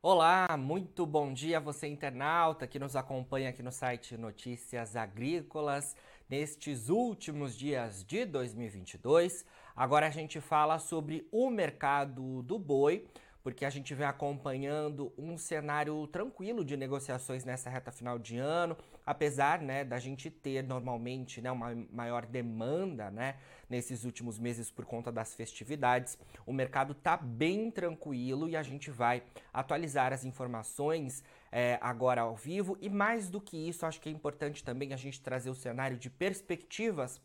Olá, 0.00 0.56
muito 0.56 1.04
bom 1.04 1.32
dia 1.32 1.58
você 1.58 1.88
internauta 1.88 2.68
que 2.68 2.78
nos 2.78 2.94
acompanha 2.94 3.50
aqui 3.50 3.64
no 3.64 3.72
site 3.72 4.16
Notícias 4.16 4.94
Agrícolas 4.94 5.96
nestes 6.30 6.88
últimos 6.88 7.58
dias 7.58 8.04
de 8.04 8.24
2022. 8.24 9.44
Agora 9.74 10.06
a 10.06 10.10
gente 10.10 10.40
fala 10.40 10.78
sobre 10.78 11.26
o 11.32 11.50
mercado 11.50 12.44
do 12.44 12.60
boi 12.60 13.08
porque 13.42 13.64
a 13.64 13.70
gente 13.70 13.92
vem 13.92 14.06
acompanhando 14.06 15.12
um 15.18 15.36
cenário 15.36 16.06
tranquilo 16.06 16.64
de 16.64 16.76
negociações 16.76 17.44
nessa 17.44 17.68
reta 17.68 17.90
final 17.90 18.20
de 18.20 18.36
ano, 18.36 18.76
apesar 19.08 19.62
né, 19.62 19.84
da 19.84 19.98
gente 19.98 20.28
ter 20.28 20.62
normalmente 20.62 21.40
né, 21.40 21.50
uma 21.50 21.74
maior 21.90 22.26
demanda 22.26 23.10
né, 23.10 23.36
nesses 23.66 24.04
últimos 24.04 24.38
meses 24.38 24.70
por 24.70 24.84
conta 24.84 25.10
das 25.10 25.34
festividades. 25.34 26.18
O 26.44 26.52
mercado 26.52 26.92
está 26.92 27.16
bem 27.16 27.70
tranquilo 27.70 28.50
e 28.50 28.54
a 28.54 28.62
gente 28.62 28.90
vai 28.90 29.22
atualizar 29.50 30.12
as 30.12 30.26
informações 30.26 31.24
é, 31.50 31.78
agora 31.80 32.20
ao 32.20 32.36
vivo. 32.36 32.76
E 32.82 32.90
mais 32.90 33.30
do 33.30 33.40
que 33.40 33.56
isso, 33.56 33.86
acho 33.86 33.98
que 33.98 34.10
é 34.10 34.12
importante 34.12 34.62
também 34.62 34.92
a 34.92 34.96
gente 34.96 35.22
trazer 35.22 35.48
o 35.48 35.54
cenário 35.54 35.96
de 35.96 36.10
perspectivas 36.10 37.18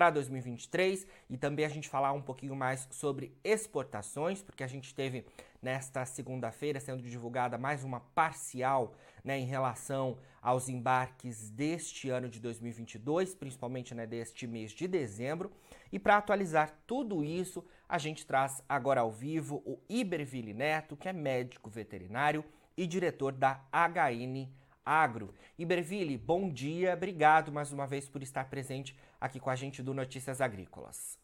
para 0.00 0.08
2023 0.08 1.06
e 1.28 1.36
também 1.36 1.62
a 1.62 1.68
gente 1.68 1.86
falar 1.86 2.14
um 2.14 2.22
pouquinho 2.22 2.56
mais 2.56 2.88
sobre 2.90 3.36
exportações, 3.44 4.40
porque 4.40 4.64
a 4.64 4.66
gente 4.66 4.94
teve 4.94 5.26
nesta 5.60 6.06
segunda-feira 6.06 6.80
sendo 6.80 7.02
divulgada 7.02 7.58
mais 7.58 7.84
uma 7.84 8.00
parcial 8.00 8.94
né, 9.22 9.38
em 9.38 9.44
relação 9.44 10.16
aos 10.40 10.70
embarques 10.70 11.50
deste 11.50 12.08
ano 12.08 12.30
de 12.30 12.40
2022, 12.40 13.34
principalmente 13.34 13.94
né, 13.94 14.06
deste 14.06 14.46
mês 14.46 14.72
de 14.72 14.88
dezembro. 14.88 15.52
E 15.92 15.98
para 15.98 16.16
atualizar 16.16 16.74
tudo 16.86 17.22
isso, 17.22 17.62
a 17.86 17.98
gente 17.98 18.24
traz 18.24 18.62
agora 18.66 19.02
ao 19.02 19.12
vivo 19.12 19.62
o 19.66 19.78
Iberville 19.86 20.54
Neto, 20.54 20.96
que 20.96 21.10
é 21.10 21.12
médico 21.12 21.68
veterinário 21.68 22.42
e 22.74 22.86
diretor 22.86 23.32
da 23.32 23.60
HN 23.70 24.48
Agro. 24.82 25.34
Iberville, 25.58 26.16
bom 26.16 26.48
dia, 26.48 26.94
obrigado 26.94 27.52
mais 27.52 27.70
uma 27.70 27.86
vez 27.86 28.08
por 28.08 28.22
estar 28.22 28.46
presente 28.46 28.96
aqui 29.20 29.38
com 29.38 29.50
a 29.50 29.56
gente 29.56 29.82
do 29.82 29.92
Notícias 29.92 30.40
Agrícolas. 30.40 31.18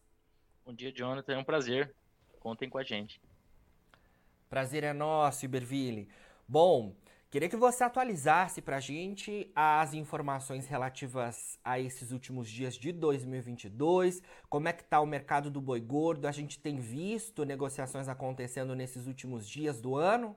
Bom 0.64 0.74
dia, 0.74 0.92
Jonathan, 0.92 1.34
é 1.34 1.38
um 1.38 1.44
prazer. 1.44 1.94
Contem 2.38 2.68
com 2.68 2.78
a 2.78 2.84
gente. 2.84 3.20
Prazer 4.50 4.84
é 4.84 4.92
nosso, 4.92 5.44
Iberville. 5.44 6.08
Bom, 6.46 6.94
queria 7.30 7.48
que 7.48 7.56
você 7.56 7.82
atualizasse 7.82 8.60
para 8.60 8.76
a 8.76 8.80
gente 8.80 9.50
as 9.54 9.94
informações 9.94 10.66
relativas 10.66 11.58
a 11.64 11.80
esses 11.80 12.12
últimos 12.12 12.48
dias 12.48 12.74
de 12.74 12.92
2022, 12.92 14.22
como 14.48 14.68
é 14.68 14.72
que 14.72 14.82
está 14.82 15.00
o 15.00 15.06
mercado 15.06 15.50
do 15.50 15.60
boi 15.60 15.80
gordo, 15.80 16.28
a 16.28 16.32
gente 16.32 16.58
tem 16.58 16.78
visto 16.78 17.44
negociações 17.44 18.08
acontecendo 18.08 18.76
nesses 18.76 19.06
últimos 19.06 19.48
dias 19.48 19.80
do 19.80 19.96
ano? 19.96 20.36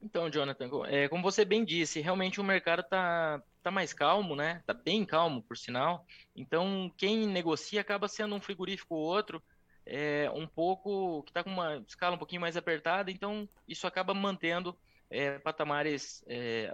Então, 0.00 0.30
Jonathan, 0.30 0.68
é, 0.86 1.08
como 1.08 1.22
você 1.22 1.44
bem 1.44 1.64
disse, 1.64 2.00
realmente 2.00 2.40
o 2.40 2.44
mercado 2.44 2.80
está 2.80 3.42
tá 3.62 3.70
mais 3.70 3.92
calmo, 3.92 4.36
né? 4.36 4.58
Está 4.60 4.74
bem 4.74 5.04
calmo, 5.04 5.42
por 5.42 5.56
sinal. 5.56 6.06
Então, 6.34 6.92
quem 6.96 7.26
negocia 7.26 7.80
acaba 7.80 8.06
sendo 8.06 8.34
um 8.34 8.40
frigorífico 8.40 8.94
ou 8.94 9.00
outro, 9.00 9.42
é, 9.84 10.30
um 10.34 10.46
pouco 10.46 11.22
que 11.22 11.30
está 11.30 11.42
com 11.42 11.50
uma 11.50 11.76
escala 11.88 12.14
um 12.14 12.18
pouquinho 12.18 12.40
mais 12.40 12.56
apertada. 12.56 13.10
Então, 13.10 13.48
isso 13.66 13.86
acaba 13.86 14.12
mantendo 14.12 14.78
é, 15.10 15.38
patamares, 15.38 16.22
é, 16.28 16.70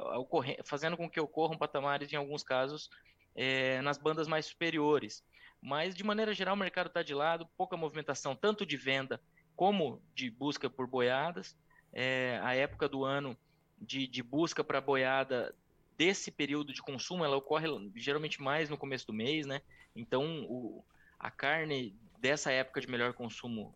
fazendo 0.64 0.96
com 0.96 1.08
que 1.08 1.20
ocorram 1.20 1.56
patamares, 1.56 2.12
em 2.12 2.16
alguns 2.16 2.42
casos, 2.42 2.90
é, 3.34 3.80
nas 3.82 3.98
bandas 3.98 4.26
mais 4.26 4.46
superiores. 4.46 5.24
Mas, 5.60 5.94
de 5.94 6.02
maneira 6.02 6.34
geral, 6.34 6.54
o 6.54 6.58
mercado 6.58 6.88
está 6.88 7.02
de 7.02 7.14
lado, 7.14 7.48
pouca 7.56 7.76
movimentação, 7.76 8.34
tanto 8.34 8.66
de 8.66 8.76
venda 8.76 9.20
como 9.54 10.02
de 10.14 10.28
busca 10.28 10.68
por 10.68 10.88
boiadas 10.88 11.56
é, 11.92 12.40
a 12.42 12.54
época 12.54 12.88
do 12.88 13.04
ano 13.04 13.36
de, 13.80 14.06
de 14.06 14.22
busca 14.22 14.62
para 14.64 14.80
boiada 14.80 15.54
desse 15.96 16.30
período 16.30 16.72
de 16.72 16.82
consumo, 16.82 17.24
ela 17.24 17.36
ocorre 17.36 17.66
geralmente 17.96 18.40
mais 18.40 18.70
no 18.70 18.78
começo 18.78 19.06
do 19.06 19.12
mês, 19.12 19.46
né? 19.46 19.60
Então, 19.94 20.44
o, 20.48 20.84
a 21.18 21.30
carne 21.30 21.94
dessa 22.18 22.50
época 22.50 22.80
de 22.80 22.88
melhor 22.88 23.12
consumo 23.12 23.74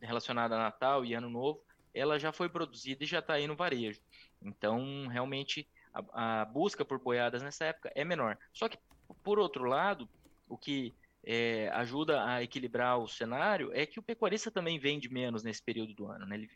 relacionada 0.00 0.54
a 0.54 0.58
Natal 0.58 1.04
e 1.04 1.14
Ano 1.14 1.30
Novo, 1.30 1.62
ela 1.94 2.18
já 2.18 2.32
foi 2.32 2.48
produzida 2.48 3.04
e 3.04 3.06
já 3.06 3.20
está 3.20 3.34
aí 3.34 3.46
no 3.46 3.56
varejo. 3.56 4.00
Então, 4.40 5.06
realmente, 5.06 5.68
a, 5.92 6.42
a, 6.42 6.44
busca 6.44 6.84
por 6.84 6.98
boiadas 6.98 7.42
nessa 7.42 7.66
época 7.66 7.92
é 7.94 8.04
menor. 8.04 8.36
Só 8.52 8.68
que, 8.68 8.78
por 9.22 9.38
outro 9.38 9.64
lado, 9.64 10.08
o 10.48 10.56
que 10.56 10.94
é, 11.24 11.68
ajuda 11.74 12.24
a 12.24 12.42
equilibrar 12.42 12.98
o 12.98 13.08
cenário 13.08 13.70
é 13.72 13.86
que 13.86 13.98
o 13.98 14.02
pecuarista 14.02 14.50
também 14.50 14.78
vende 14.78 15.08
menos 15.08 15.42
nesse 15.42 15.62
período 15.62 15.94
do 15.94 16.06
ano. 16.06 16.26
Né? 16.26 16.36
Ele 16.36 16.50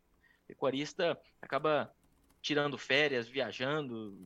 pecuarista 0.46 1.18
acaba 1.40 1.92
tirando 2.40 2.78
férias, 2.78 3.28
viajando. 3.28 4.16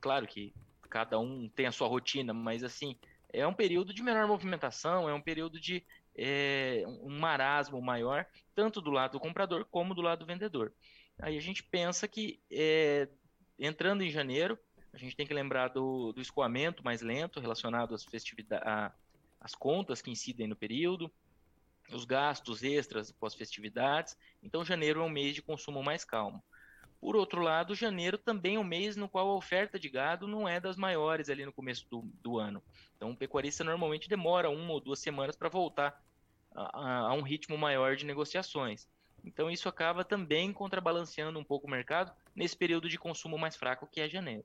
Claro 0.00 0.26
que 0.26 0.52
cada 0.88 1.18
um 1.18 1.48
tem 1.48 1.66
a 1.66 1.72
sua 1.72 1.88
rotina, 1.88 2.34
mas 2.34 2.64
assim, 2.64 2.96
é 3.32 3.46
um 3.46 3.54
período 3.54 3.94
de 3.94 4.02
menor 4.02 4.26
movimentação, 4.26 5.08
é 5.08 5.14
um 5.14 5.20
período 5.20 5.60
de 5.60 5.84
é, 6.16 6.82
um 6.86 7.18
marasmo 7.18 7.80
maior, 7.80 8.26
tanto 8.54 8.80
do 8.80 8.90
lado 8.90 9.12
do 9.12 9.20
comprador 9.20 9.64
como 9.70 9.94
do 9.94 10.02
lado 10.02 10.20
do 10.20 10.26
vendedor. 10.26 10.72
Aí 11.18 11.36
a 11.36 11.40
gente 11.40 11.62
pensa 11.62 12.08
que 12.08 12.40
é, 12.50 13.08
entrando 13.58 14.02
em 14.02 14.10
janeiro, 14.10 14.58
a 14.92 14.98
gente 14.98 15.14
tem 15.14 15.26
que 15.26 15.34
lembrar 15.34 15.68
do, 15.68 16.12
do 16.12 16.20
escoamento 16.20 16.84
mais 16.84 17.02
lento 17.02 17.40
relacionado 17.40 17.94
às 17.94 18.04
festividades, 18.04 18.92
às 19.40 19.54
contas 19.54 20.02
que 20.02 20.10
incidem 20.10 20.48
no 20.48 20.56
período, 20.56 21.10
os 21.92 22.04
gastos 22.04 22.62
extras 22.62 23.10
pós-festividades. 23.12 24.16
Então, 24.42 24.64
janeiro 24.64 25.00
é 25.00 25.04
um 25.04 25.08
mês 25.08 25.34
de 25.34 25.42
consumo 25.42 25.82
mais 25.82 26.04
calmo. 26.04 26.42
Por 27.00 27.16
outro 27.16 27.40
lado, 27.40 27.74
janeiro 27.74 28.18
também 28.18 28.56
é 28.56 28.58
um 28.58 28.64
mês 28.64 28.94
no 28.94 29.08
qual 29.08 29.30
a 29.30 29.34
oferta 29.34 29.78
de 29.78 29.88
gado 29.88 30.26
não 30.26 30.46
é 30.46 30.60
das 30.60 30.76
maiores 30.76 31.30
ali 31.30 31.46
no 31.46 31.52
começo 31.52 31.86
do, 31.90 32.02
do 32.22 32.38
ano. 32.38 32.62
Então, 32.96 33.10
o 33.10 33.16
pecuarista 33.16 33.64
normalmente 33.64 34.08
demora 34.08 34.50
uma 34.50 34.72
ou 34.72 34.80
duas 34.80 34.98
semanas 34.98 35.34
para 35.34 35.48
voltar 35.48 35.98
a, 36.54 37.08
a, 37.08 37.12
um 37.14 37.22
ritmo 37.22 37.56
maior 37.56 37.96
de 37.96 38.04
negociações. 38.04 38.86
Então, 39.24 39.50
isso 39.50 39.68
acaba 39.68 40.04
também 40.04 40.52
contrabalanceando 40.52 41.38
um 41.38 41.44
pouco 41.44 41.66
o 41.66 41.70
mercado 41.70 42.12
nesse 42.34 42.56
período 42.56 42.88
de 42.88 42.98
consumo 42.98 43.38
mais 43.38 43.56
fraco 43.56 43.86
que 43.86 44.00
é 44.00 44.08
janeiro. 44.08 44.44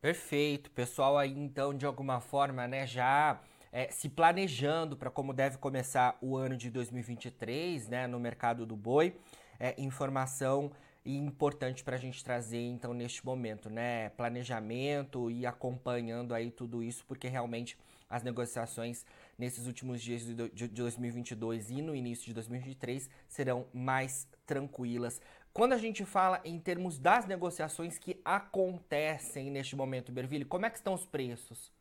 Perfeito. 0.00 0.70
Pessoal 0.70 1.18
aí, 1.18 1.36
então, 1.36 1.74
de 1.74 1.84
alguma 1.84 2.20
forma, 2.20 2.68
né, 2.68 2.86
já 2.86 3.40
é, 3.72 3.90
se 3.90 4.08
planejando 4.08 4.96
para 4.96 5.10
como 5.10 5.32
deve 5.32 5.58
começar 5.58 6.16
o 6.20 6.36
ano 6.36 6.56
de 6.56 6.70
2023 6.70 7.88
né, 7.88 8.06
no 8.06 8.18
mercado 8.18 8.66
do 8.66 8.76
boi. 8.76 9.16
É, 9.60 9.74
informação 9.78 10.70
importante 11.04 11.82
para 11.82 11.96
a 11.96 11.98
gente 11.98 12.22
trazer 12.22 12.60
então 12.60 12.92
neste 12.92 13.24
momento, 13.24 13.70
né? 13.70 14.10
Planejamento 14.10 15.30
e 15.30 15.46
acompanhando 15.46 16.34
aí 16.34 16.50
tudo 16.50 16.82
isso, 16.82 17.04
porque 17.06 17.28
realmente 17.28 17.78
as 18.08 18.22
negociações 18.22 19.04
nesses 19.38 19.66
últimos 19.66 20.00
dias 20.02 20.22
de 20.24 20.68
2022 20.68 21.70
e 21.70 21.82
no 21.82 21.94
início 21.94 22.26
de 22.26 22.34
2023 22.34 23.08
serão 23.28 23.66
mais 23.72 24.26
tranquilas. 24.46 25.20
Quando 25.52 25.72
a 25.72 25.78
gente 25.78 26.04
fala 26.04 26.40
em 26.44 26.58
termos 26.58 26.98
das 26.98 27.26
negociações 27.26 27.98
que 27.98 28.20
acontecem 28.24 29.50
neste 29.50 29.76
momento, 29.76 30.12
Berville, 30.12 30.44
como 30.44 30.66
é 30.66 30.70
que 30.70 30.76
estão 30.76 30.94
os 30.94 31.04
preços? 31.04 31.72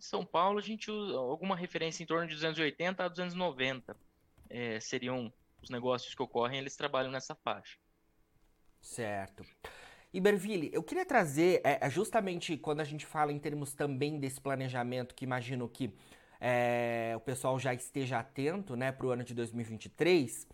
São 0.00 0.24
Paulo, 0.24 0.58
a 0.58 0.62
gente 0.62 0.90
usa 0.90 1.16
alguma 1.16 1.56
referência 1.56 2.02
em 2.02 2.06
torno 2.06 2.26
de 2.26 2.34
280 2.34 3.04
a 3.04 3.08
290. 3.08 3.96
É, 4.48 4.80
seriam 4.80 5.32
os 5.62 5.70
negócios 5.70 6.14
que 6.14 6.22
ocorrem, 6.22 6.58
eles 6.58 6.76
trabalham 6.76 7.10
nessa 7.10 7.34
faixa. 7.34 7.78
Certo. 8.80 9.44
Iberville, 10.12 10.70
eu 10.72 10.82
queria 10.82 11.04
trazer, 11.04 11.60
é, 11.62 11.78
é, 11.86 11.90
justamente 11.90 12.56
quando 12.56 12.80
a 12.80 12.84
gente 12.84 13.06
fala 13.06 13.32
em 13.32 13.38
termos 13.38 13.74
também 13.74 14.18
desse 14.18 14.40
planejamento, 14.40 15.14
que 15.14 15.24
imagino 15.24 15.68
que 15.68 15.94
é, 16.40 17.12
o 17.16 17.20
pessoal 17.20 17.58
já 17.58 17.72
esteja 17.72 18.18
atento 18.18 18.74
né, 18.74 18.90
para 18.90 19.06
o 19.06 19.10
ano 19.10 19.22
de 19.22 19.34
2023, 19.34 20.48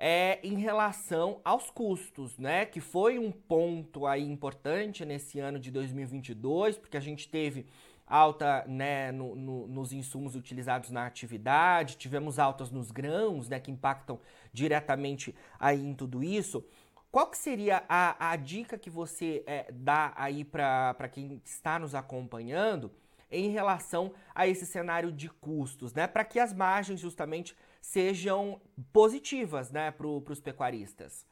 é 0.00 0.40
em 0.42 0.54
relação 0.54 1.40
aos 1.44 1.70
custos, 1.70 2.38
né? 2.38 2.64
Que 2.64 2.80
foi 2.80 3.18
um 3.18 3.30
ponto 3.30 4.06
aí 4.06 4.22
importante 4.22 5.04
nesse 5.04 5.38
ano 5.38 5.58
de 5.58 5.70
2022, 5.70 6.78
porque 6.78 6.96
a 6.96 7.00
gente 7.00 7.28
teve 7.28 7.66
alta 8.10 8.64
né, 8.66 9.12
no, 9.12 9.36
no, 9.36 9.66
nos 9.68 9.92
insumos 9.92 10.34
utilizados 10.34 10.90
na 10.90 11.06
atividade, 11.06 11.96
tivemos 11.96 12.40
altas 12.40 12.70
nos 12.70 12.90
grãos, 12.90 13.48
né, 13.48 13.60
que 13.60 13.70
impactam 13.70 14.18
diretamente 14.52 15.34
aí 15.58 15.80
em 15.80 15.94
tudo 15.94 16.22
isso. 16.22 16.64
Qual 17.12 17.28
que 17.28 17.38
seria 17.38 17.84
a, 17.88 18.32
a 18.32 18.36
dica 18.36 18.76
que 18.76 18.90
você 18.90 19.42
é, 19.46 19.70
dá 19.72 20.12
aí 20.16 20.44
para 20.44 21.08
quem 21.10 21.40
está 21.44 21.78
nos 21.78 21.94
acompanhando 21.94 22.92
em 23.30 23.50
relação 23.50 24.12
a 24.34 24.46
esse 24.46 24.66
cenário 24.66 25.12
de 25.12 25.28
custos, 25.28 25.92
né? 25.92 26.06
Para 26.06 26.24
que 26.24 26.38
as 26.38 26.52
margens 26.52 27.00
justamente 27.00 27.56
sejam 27.80 28.60
positivas 28.92 29.70
né, 29.70 29.90
para 29.90 30.06
os 30.06 30.40
pecuaristas? 30.40 31.26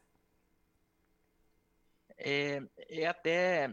É, 2.17 2.63
é 2.89 3.07
até 3.07 3.73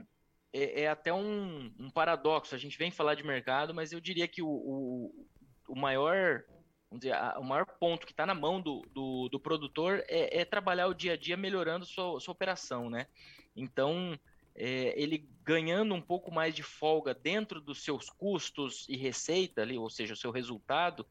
é, 0.55 0.81
é 0.83 0.87
até 0.87 1.13
um, 1.13 1.71
um, 1.79 1.89
paradoxo. 1.89 2.55
A 2.55 2.57
gente 2.57 2.77
vem 2.77 2.89
falar 2.89 3.15
de 3.15 3.25
mercado, 3.25 3.73
mas 3.73 3.91
eu 3.91 3.99
diria 3.99 4.27
que 4.27 4.41
o, 4.41 4.47
o, 4.47 5.27
o 5.67 5.75
maior 5.75 6.43
vamos 6.89 7.01
dizer, 7.01 7.13
a, 7.13 7.37
o 7.39 7.43
maior 7.43 7.65
ponto 7.65 8.05
que 8.05 8.13
está 8.13 8.25
na 8.25 8.33
mão 8.33 8.61
do, 8.61 8.81
do, 8.93 9.27
do 9.29 9.39
produtor 9.39 10.03
é, 10.07 10.41
é, 10.41 10.45
trabalhar 10.45 10.87
o 10.87 10.93
dia 10.93 11.13
a 11.13 11.17
dia 11.17 11.35
melhorando 11.35 11.85
sua, 11.85 12.19
sua 12.19 12.31
operação, 12.31 12.89
né? 12.89 13.07
Então, 13.55 14.17
é, 14.55 14.99
ele 14.99 15.27
ganhando 15.43 15.93
um 15.93 16.01
pouco 16.01 16.31
mais 16.31 16.55
de 16.55 16.63
folga 16.63 17.13
dentro 17.13 17.59
dos 17.59 17.83
seus 17.83 18.09
custos 18.09 18.85
e 18.87 18.95
receita 18.95 19.61
ali, 19.61 19.77
ou 19.77 19.89
seja, 19.89 20.13
o 20.13 20.17
seu 20.17 20.31
resultado, 20.31 21.05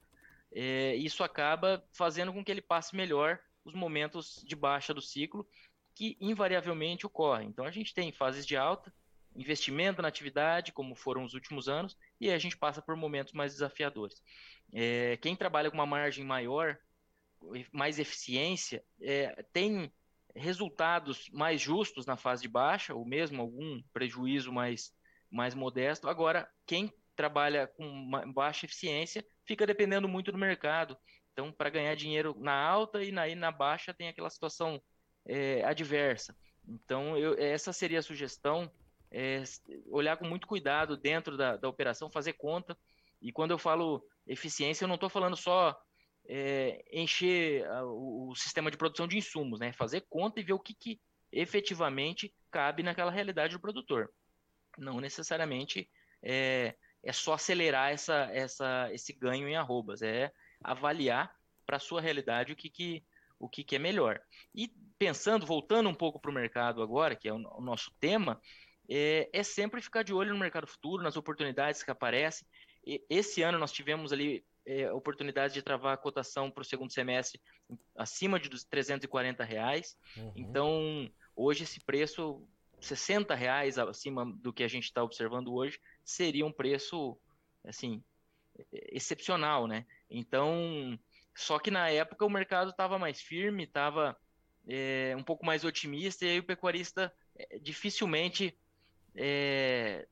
é, 0.52 0.94
isso 0.96 1.22
acaba 1.22 1.84
fazendo 1.92 2.32
com 2.32 2.42
que 2.42 2.50
ele 2.50 2.62
passe 2.62 2.96
melhor 2.96 3.38
os 3.64 3.74
momentos 3.74 4.42
de 4.46 4.56
baixa 4.56 4.94
do 4.94 5.02
ciclo, 5.02 5.46
que 5.94 6.16
invariavelmente 6.20 7.06
ocorrem. 7.06 7.48
Então, 7.48 7.64
a 7.64 7.70
gente 7.70 7.94
tem 7.94 8.12
fases 8.12 8.46
de 8.46 8.56
alta, 8.56 8.92
investimento 9.34 10.00
na 10.00 10.08
atividade, 10.08 10.72
como 10.72 10.94
foram 10.94 11.24
os 11.24 11.34
últimos 11.34 11.68
anos, 11.68 11.96
e 12.20 12.30
a 12.30 12.38
gente 12.38 12.56
passa 12.56 12.80
por 12.80 12.96
momentos 12.96 13.32
mais 13.32 13.52
desafiadores. 13.52 14.22
É, 14.72 15.16
quem 15.18 15.36
trabalha 15.36 15.70
com 15.70 15.76
uma 15.76 15.86
margem 15.86 16.24
maior, 16.24 16.78
mais 17.72 17.98
eficiência, 17.98 18.84
é, 19.00 19.44
tem 19.52 19.92
resultados 20.34 21.28
mais 21.30 21.60
justos 21.60 22.06
na 22.06 22.16
fase 22.16 22.42
de 22.42 22.48
baixa, 22.48 22.94
ou 22.94 23.04
mesmo 23.04 23.40
algum 23.40 23.82
prejuízo 23.92 24.52
mais, 24.52 24.92
mais 25.30 25.54
modesto. 25.54 26.08
Agora, 26.08 26.48
quem 26.66 26.92
trabalha 27.14 27.66
com 27.66 28.10
baixa 28.32 28.66
eficiência 28.66 29.24
fica 29.44 29.66
dependendo 29.66 30.08
muito 30.08 30.32
do 30.32 30.38
mercado. 30.38 30.96
Então, 31.32 31.52
para 31.52 31.70
ganhar 31.70 31.94
dinheiro 31.94 32.34
na 32.38 32.54
alta 32.54 33.02
e 33.02 33.12
na, 33.12 33.28
e 33.28 33.34
na 33.34 33.50
baixa 33.50 33.94
tem 33.94 34.08
aquela 34.08 34.30
situação 34.30 34.80
é, 35.26 35.64
adversa. 35.64 36.36
Então, 36.66 37.16
eu, 37.16 37.34
essa 37.38 37.72
seria 37.72 37.98
a 37.98 38.02
sugestão 38.02 38.70
é, 39.14 39.44
olhar 39.86 40.16
com 40.16 40.26
muito 40.26 40.48
cuidado 40.48 40.96
dentro 40.96 41.36
da, 41.36 41.56
da 41.56 41.68
operação, 41.68 42.10
fazer 42.10 42.32
conta. 42.32 42.76
E 43.22 43.30
quando 43.30 43.52
eu 43.52 43.58
falo 43.58 44.04
eficiência, 44.26 44.84
eu 44.84 44.88
não 44.88 44.96
estou 44.96 45.08
falando 45.08 45.36
só 45.36 45.80
é, 46.26 46.84
encher 46.92 47.64
a, 47.68 47.84
o, 47.84 48.30
o, 48.30 48.34
sistema 48.34 48.72
de 48.72 48.76
produção 48.76 49.06
de 49.06 49.16
insumos, 49.16 49.60
né? 49.60 49.72
fazer 49.72 50.00
conta 50.10 50.40
e 50.40 50.42
ver 50.42 50.54
o 50.54 50.58
que, 50.58 50.74
que 50.74 51.00
efetivamente 51.30 52.34
cabe 52.50 52.82
naquela 52.82 53.10
realidade 53.10 53.54
do 53.54 53.60
produtor. 53.60 54.10
Não 54.76 55.00
necessariamente 55.00 55.88
é, 56.20 56.74
é 57.00 57.12
só 57.12 57.34
acelerar 57.34 57.92
essa, 57.92 58.28
essa, 58.32 58.88
esse 58.92 59.12
ganho 59.12 59.48
em 59.48 59.56
arrobas, 59.56 60.02
é 60.02 60.32
avaliar 60.60 61.32
para 61.64 61.76
a 61.76 61.80
sua 61.80 62.00
realidade 62.00 62.52
o 62.52 62.56
que, 62.56 62.68
que, 62.68 63.04
o 63.38 63.48
que, 63.48 63.62
que 63.62 63.76
é 63.76 63.78
melhor. 63.78 64.20
E 64.52 64.72
pensando, 64.98 65.46
voltando 65.46 65.88
um 65.88 65.94
pouco 65.94 66.18
para 66.18 66.30
o 66.30 66.34
mercado 66.34 66.82
agora, 66.82 67.14
que 67.14 67.28
é 67.28 67.32
o, 67.32 67.36
o 67.36 67.60
nosso 67.60 67.92
tema, 68.00 68.40
é, 68.88 69.28
é 69.32 69.42
sempre 69.42 69.80
ficar 69.80 70.02
de 70.02 70.12
olho 70.12 70.32
no 70.32 70.38
mercado 70.38 70.66
futuro, 70.66 71.02
nas 71.02 71.16
oportunidades 71.16 71.82
que 71.82 71.90
aparecem. 71.90 72.46
E, 72.86 73.04
esse 73.08 73.42
ano 73.42 73.58
nós 73.58 73.72
tivemos 73.72 74.12
ali 74.12 74.44
é, 74.66 74.90
oportunidade 74.92 75.54
de 75.54 75.62
travar 75.62 75.94
a 75.94 75.98
cotação 75.98 76.50
para 76.50 76.62
o 76.62 76.64
segundo 76.64 76.92
semestre 76.92 77.40
acima 77.96 78.38
de 78.38 78.48
340 78.66 79.44
reais. 79.44 79.96
Uhum. 80.16 80.32
Então, 80.36 81.10
hoje 81.34 81.64
esse 81.64 81.80
preço, 81.80 82.46
60 82.80 83.34
reais 83.34 83.78
acima 83.78 84.24
do 84.36 84.52
que 84.52 84.62
a 84.62 84.68
gente 84.68 84.84
está 84.84 85.02
observando 85.02 85.52
hoje, 85.52 85.80
seria 86.04 86.46
um 86.46 86.52
preço, 86.52 87.18
assim, 87.64 88.02
excepcional, 88.72 89.66
né? 89.66 89.86
Então, 90.08 90.98
só 91.34 91.58
que 91.58 91.70
na 91.70 91.88
época 91.88 92.24
o 92.24 92.30
mercado 92.30 92.70
estava 92.70 92.98
mais 92.98 93.20
firme, 93.20 93.64
estava 93.64 94.16
é, 94.68 95.14
um 95.16 95.22
pouco 95.22 95.44
mais 95.44 95.64
otimista, 95.64 96.24
e 96.24 96.30
aí 96.30 96.38
o 96.38 96.44
pecuarista 96.44 97.12
é, 97.36 97.58
dificilmente 97.58 98.56
é, 99.16 100.06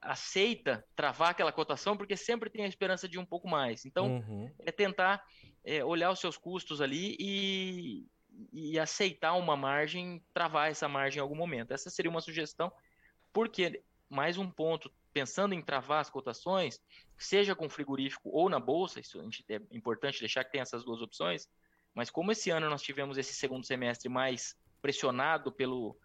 aceita 0.00 0.84
travar 0.94 1.30
aquela 1.30 1.52
cotação 1.52 1.96
porque 1.96 2.16
sempre 2.16 2.50
tem 2.50 2.64
a 2.64 2.68
esperança 2.68 3.08
de 3.08 3.18
um 3.18 3.24
pouco 3.24 3.48
mais. 3.48 3.84
Então, 3.84 4.16
uhum. 4.16 4.50
é 4.60 4.70
tentar 4.70 5.22
é, 5.64 5.84
olhar 5.84 6.10
os 6.10 6.20
seus 6.20 6.36
custos 6.36 6.80
ali 6.80 7.16
e, 7.18 8.06
e 8.52 8.78
aceitar 8.78 9.34
uma 9.34 9.56
margem, 9.56 10.22
travar 10.32 10.70
essa 10.70 10.88
margem 10.88 11.18
em 11.18 11.22
algum 11.22 11.36
momento. 11.36 11.72
Essa 11.72 11.90
seria 11.90 12.10
uma 12.10 12.20
sugestão, 12.20 12.72
porque, 13.32 13.82
mais 14.08 14.38
um 14.38 14.50
ponto, 14.50 14.92
pensando 15.12 15.54
em 15.54 15.62
travar 15.62 16.00
as 16.00 16.10
cotações, 16.10 16.80
seja 17.16 17.54
com 17.54 17.68
frigorífico 17.68 18.30
ou 18.30 18.48
na 18.48 18.58
bolsa, 18.58 19.00
isso 19.00 19.20
é 19.48 19.60
importante 19.70 20.20
deixar 20.20 20.44
que 20.44 20.52
tem 20.52 20.60
essas 20.60 20.84
duas 20.84 21.00
opções, 21.00 21.48
mas 21.94 22.10
como 22.10 22.32
esse 22.32 22.50
ano 22.50 22.68
nós 22.68 22.82
tivemos 22.82 23.16
esse 23.16 23.32
segundo 23.34 23.64
semestre 23.64 24.08
mais 24.08 24.56
pressionado 24.82 25.52
pelo, 25.52 25.96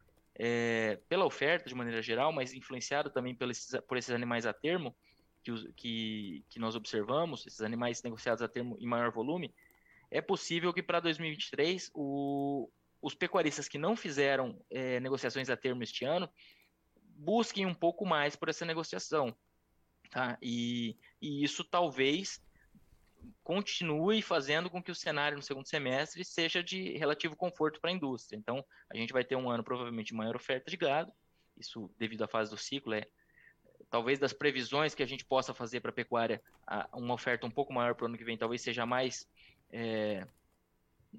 é, 0.41 0.97
pela 1.09 1.25
oferta 1.25 1.67
de 1.67 1.75
maneira 1.75 2.01
geral, 2.01 2.31
mas 2.31 2.53
influenciado 2.53 3.09
também 3.09 3.35
por 3.35 3.51
esses, 3.51 3.77
por 3.81 3.97
esses 3.97 4.11
animais 4.11 4.45
a 4.45 4.53
termo 4.53 4.95
que, 5.43 5.73
que, 5.73 6.45
que 6.49 6.59
nós 6.59 6.75
observamos, 6.75 7.45
esses 7.45 7.61
animais 7.61 8.01
negociados 8.01 8.41
a 8.41 8.47
termo 8.47 8.77
em 8.79 8.87
maior 8.87 9.11
volume, 9.11 9.53
é 10.09 10.21
possível 10.21 10.73
que 10.73 10.81
para 10.81 11.01
2023 11.01 11.91
o, 11.93 12.69
os 13.01 13.13
pecuaristas 13.13 13.67
que 13.67 13.77
não 13.77 13.97
fizeram 13.97 14.57
é, 14.69 15.01
negociações 15.01 15.49
a 15.49 15.57
termo 15.57 15.83
este 15.83 16.05
ano 16.05 16.29
busquem 17.03 17.65
um 17.65 17.75
pouco 17.75 18.05
mais 18.05 18.37
por 18.37 18.47
essa 18.47 18.65
negociação. 18.65 19.35
Tá? 20.09 20.37
E, 20.41 20.97
e 21.21 21.43
isso 21.43 21.65
talvez 21.65 22.41
continue 23.43 24.21
fazendo 24.21 24.69
com 24.69 24.81
que 24.81 24.91
o 24.91 24.95
cenário 24.95 25.37
no 25.37 25.43
segundo 25.43 25.67
semestre 25.67 26.23
seja 26.23 26.63
de 26.63 26.97
relativo 26.97 27.35
conforto 27.35 27.79
para 27.79 27.89
a 27.89 27.93
indústria. 27.93 28.37
Então, 28.37 28.63
a 28.91 28.97
gente 28.97 29.13
vai 29.13 29.23
ter 29.23 29.35
um 29.35 29.49
ano 29.49 29.63
provavelmente 29.63 30.13
maior 30.13 30.35
oferta 30.35 30.69
de 30.69 30.77
gado, 30.77 31.11
isso 31.57 31.91
devido 31.97 32.23
à 32.23 32.27
fase 32.27 32.51
do 32.51 32.57
ciclo 32.57 32.93
é 32.93 33.05
talvez 33.89 34.19
das 34.19 34.33
previsões 34.33 34.93
que 34.93 35.03
a 35.03 35.07
gente 35.07 35.25
possa 35.25 35.53
fazer 35.53 35.79
para 35.79 35.89
a 35.89 35.93
pecuária, 35.93 36.41
uma 36.93 37.13
oferta 37.13 37.45
um 37.45 37.51
pouco 37.51 37.73
maior 37.73 37.95
para 37.95 38.05
o 38.05 38.07
ano 38.07 38.17
que 38.17 38.23
vem 38.23 38.37
talvez 38.37 38.61
seja 38.61 38.85
mais, 38.85 39.27
é, 39.71 40.25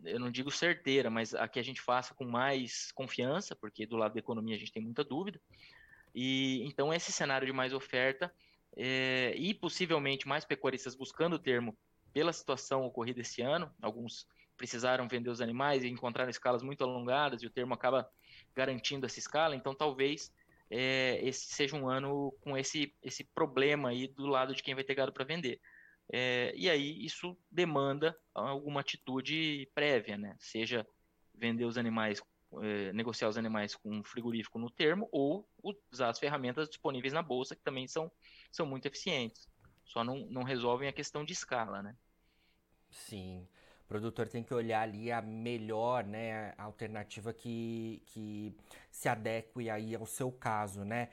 eu 0.05 0.21
não 0.21 0.31
digo 0.31 0.51
certeira, 0.51 1.11
mas 1.11 1.35
a 1.35 1.49
que 1.49 1.59
a 1.59 1.65
gente 1.65 1.81
faça 1.81 2.15
com 2.15 2.25
mais 2.25 2.93
confiança, 2.93 3.57
porque 3.57 3.87
do 3.87 3.97
lado 3.97 4.13
da 4.13 4.21
economia 4.21 4.55
a 4.55 4.59
gente 4.59 4.73
tem 4.73 4.83
muita 4.83 5.03
dúvida. 5.03 5.41
E 6.15 6.63
então 6.65 6.93
esse 6.93 7.13
cenário 7.13 7.47
de 7.47 7.53
mais 7.53 7.73
oferta 7.73 8.33
é, 8.77 9.35
e 9.37 9.53
possivelmente 9.53 10.29
mais 10.29 10.45
pecuaristas 10.45 10.95
buscando 10.95 11.35
o 11.35 11.39
termo 11.39 11.77
pela 12.13 12.33
situação 12.33 12.85
ocorrida 12.85 13.21
esse 13.21 13.43
ano, 13.43 13.71
alguns 13.81 14.27
precisaram 14.57 15.09
vender 15.09 15.31
os 15.31 15.41
animais 15.41 15.83
e 15.83 15.89
encontraram 15.89 16.31
escalas 16.31 16.63
muito 16.63 16.85
alongadas 16.85 17.43
e 17.43 17.47
o 17.47 17.51
termo 17.51 17.73
acaba 17.73 18.11
garantindo 18.55 19.07
essa 19.07 19.19
escala, 19.19 19.57
então 19.57 19.75
talvez 19.75 20.33
é, 20.69 21.19
esse 21.27 21.47
seja 21.53 21.77
um 21.77 21.89
ano 21.89 22.33
com 22.43 22.57
esse, 22.57 22.95
esse 23.03 23.25
problema 23.25 23.89
aí 23.89 24.07
do 24.07 24.27
lado 24.27 24.55
de 24.55 24.63
quem 24.63 24.75
vai 24.75 24.85
ter 24.85 24.95
gado 24.95 25.13
para 25.13 25.25
vender. 25.25 25.61
É, 26.13 26.53
e 26.57 26.69
aí 26.69 27.05
isso 27.05 27.37
demanda 27.51 28.17
alguma 28.35 28.81
atitude 28.81 29.69
prévia, 29.75 30.19
né? 30.19 30.37
Seja 30.39 30.87
vender 31.35 31.65
os 31.65 31.79
animais, 31.79 32.23
é, 32.63 32.93
negociar 32.93 33.29
os 33.29 33.39
animais 33.39 33.75
com 33.75 34.03
frigorífico 34.05 34.59
no 34.59 34.69
termo 34.69 35.09
ou 35.11 35.49
usar 35.91 36.11
as 36.11 36.19
ferramentas 36.19 36.69
disponíveis 36.69 37.13
na 37.13 37.23
bolsa 37.23 37.57
que 37.57 37.63
também 37.63 37.87
são, 37.87 38.11
são 38.53 38.67
muito 38.67 38.87
eficientes 38.87 39.49
só 39.91 40.05
não, 40.05 40.19
não 40.27 40.45
resolvem 40.45 40.89
a 40.89 40.93
questão 40.93 41.25
de 41.25 41.33
escala, 41.33 41.83
né? 41.83 41.97
Sim. 42.91 43.47
O 43.85 43.89
produtor 43.89 44.29
tem 44.29 44.43
que 44.43 44.55
olhar 44.55 44.83
ali 44.83 45.11
a 45.11 45.21
melhor, 45.21 46.05
né, 46.05 46.55
a 46.57 46.63
alternativa 46.63 47.33
que, 47.33 48.01
que 48.07 48.55
se 48.89 49.09
adeque 49.09 49.69
aí 49.69 49.97
ao 49.97 50.07
seu 50.07 50.31
caso, 50.31 50.85
né? 50.85 51.09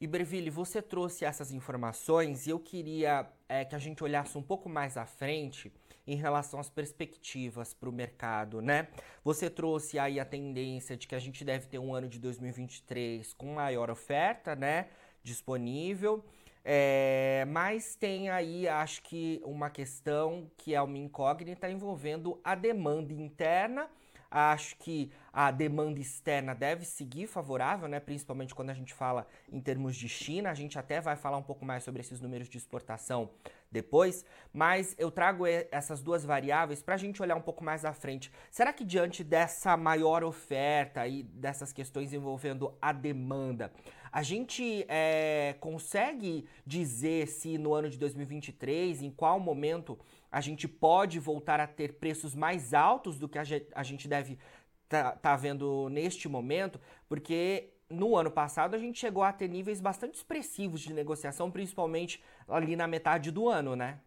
Iberville, 0.00 0.48
você 0.48 0.80
trouxe 0.80 1.26
essas 1.26 1.52
informações 1.52 2.46
e 2.46 2.50
eu 2.50 2.58
queria 2.58 3.28
é, 3.46 3.64
que 3.64 3.74
a 3.74 3.78
gente 3.78 4.02
olhasse 4.02 4.38
um 4.38 4.42
pouco 4.42 4.68
mais 4.70 4.96
à 4.96 5.04
frente 5.04 5.70
em 6.06 6.16
relação 6.16 6.58
às 6.58 6.70
perspectivas 6.70 7.74
para 7.74 7.90
o 7.90 7.92
mercado, 7.92 8.62
né? 8.62 8.88
Você 9.22 9.50
trouxe 9.50 9.98
aí 9.98 10.18
a 10.18 10.24
tendência 10.24 10.96
de 10.96 11.06
que 11.06 11.14
a 11.14 11.18
gente 11.18 11.44
deve 11.44 11.66
ter 11.66 11.78
um 11.78 11.94
ano 11.94 12.08
de 12.08 12.18
2023 12.18 13.34
com 13.34 13.52
maior 13.52 13.90
oferta, 13.90 14.56
né, 14.56 14.88
disponível. 15.22 16.24
É, 16.64 17.44
mas 17.48 17.94
tem 17.94 18.28
aí, 18.30 18.68
acho 18.68 19.02
que, 19.02 19.40
uma 19.44 19.70
questão 19.70 20.50
que 20.56 20.74
é 20.74 20.82
uma 20.82 20.98
incógnita 20.98 21.70
envolvendo 21.70 22.40
a 22.44 22.54
demanda 22.54 23.12
interna. 23.12 23.88
Acho 24.30 24.76
que 24.76 25.10
a 25.32 25.50
demanda 25.50 25.98
externa 26.00 26.54
deve 26.54 26.84
seguir 26.84 27.26
favorável, 27.26 27.88
né? 27.88 27.98
principalmente 27.98 28.54
quando 28.54 28.68
a 28.68 28.74
gente 28.74 28.92
fala 28.92 29.26
em 29.50 29.58
termos 29.58 29.96
de 29.96 30.06
China. 30.06 30.50
A 30.50 30.54
gente 30.54 30.78
até 30.78 31.00
vai 31.00 31.16
falar 31.16 31.38
um 31.38 31.42
pouco 31.42 31.64
mais 31.64 31.82
sobre 31.82 32.02
esses 32.02 32.20
números 32.20 32.46
de 32.46 32.58
exportação 32.58 33.30
depois, 33.70 34.24
mas 34.52 34.94
eu 34.98 35.10
trago 35.10 35.44
essas 35.46 36.02
duas 36.02 36.24
variáveis 36.24 36.82
para 36.82 36.94
a 36.94 36.98
gente 36.98 37.22
olhar 37.22 37.36
um 37.36 37.40
pouco 37.40 37.64
mais 37.64 37.84
à 37.84 37.92
frente. 37.92 38.30
Será 38.50 38.72
que 38.72 38.84
diante 38.84 39.24
dessa 39.24 39.76
maior 39.76 40.22
oferta 40.24 41.06
e 41.06 41.22
dessas 41.22 41.72
questões 41.72 42.12
envolvendo 42.12 42.76
a 42.82 42.92
demanda, 42.92 43.72
a 44.10 44.22
gente 44.22 44.84
é, 44.88 45.56
consegue 45.60 46.46
dizer 46.66 47.26
se 47.28 47.58
no 47.58 47.74
ano 47.74 47.90
de 47.90 47.98
2023, 47.98 49.02
em 49.02 49.10
qual 49.10 49.38
momento 49.38 49.98
a 50.30 50.40
gente 50.40 50.68
pode 50.68 51.18
voltar 51.18 51.60
a 51.60 51.66
ter 51.66 51.94
preços 51.94 52.34
mais 52.34 52.74
altos 52.74 53.18
do 53.18 53.28
que 53.28 53.38
a 53.38 53.82
gente 53.82 54.08
deve 54.08 54.38
estar 54.84 55.12
tá, 55.12 55.16
tá 55.16 55.36
vendo 55.36 55.88
neste 55.88 56.28
momento? 56.28 56.80
Porque 57.08 57.72
no 57.90 58.16
ano 58.16 58.30
passado 58.30 58.74
a 58.74 58.78
gente 58.78 58.98
chegou 58.98 59.22
a 59.22 59.32
ter 59.32 59.48
níveis 59.48 59.80
bastante 59.80 60.14
expressivos 60.14 60.80
de 60.80 60.92
negociação, 60.92 61.50
principalmente 61.50 62.22
ali 62.46 62.76
na 62.76 62.86
metade 62.86 63.30
do 63.30 63.48
ano, 63.48 63.74
né? 63.74 64.00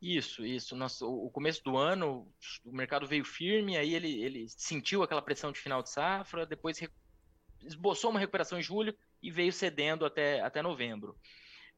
Isso, 0.00 0.44
isso. 0.44 0.76
Nosso, 0.76 1.08
o 1.08 1.30
começo 1.30 1.64
do 1.64 1.76
ano, 1.76 2.30
o 2.64 2.72
mercado 2.72 3.06
veio 3.06 3.24
firme, 3.24 3.76
aí 3.76 3.94
ele, 3.94 4.22
ele 4.22 4.46
sentiu 4.48 5.02
aquela 5.02 5.22
pressão 5.22 5.50
de 5.50 5.58
final 5.58 5.82
de 5.82 5.90
safra, 5.90 6.44
depois 6.44 6.78
esboçou 7.62 8.10
uma 8.10 8.20
recuperação 8.20 8.58
em 8.58 8.62
julho 8.62 8.96
e 9.22 9.30
veio 9.30 9.52
cedendo 9.52 10.04
até, 10.04 10.40
até 10.40 10.62
novembro. 10.62 11.16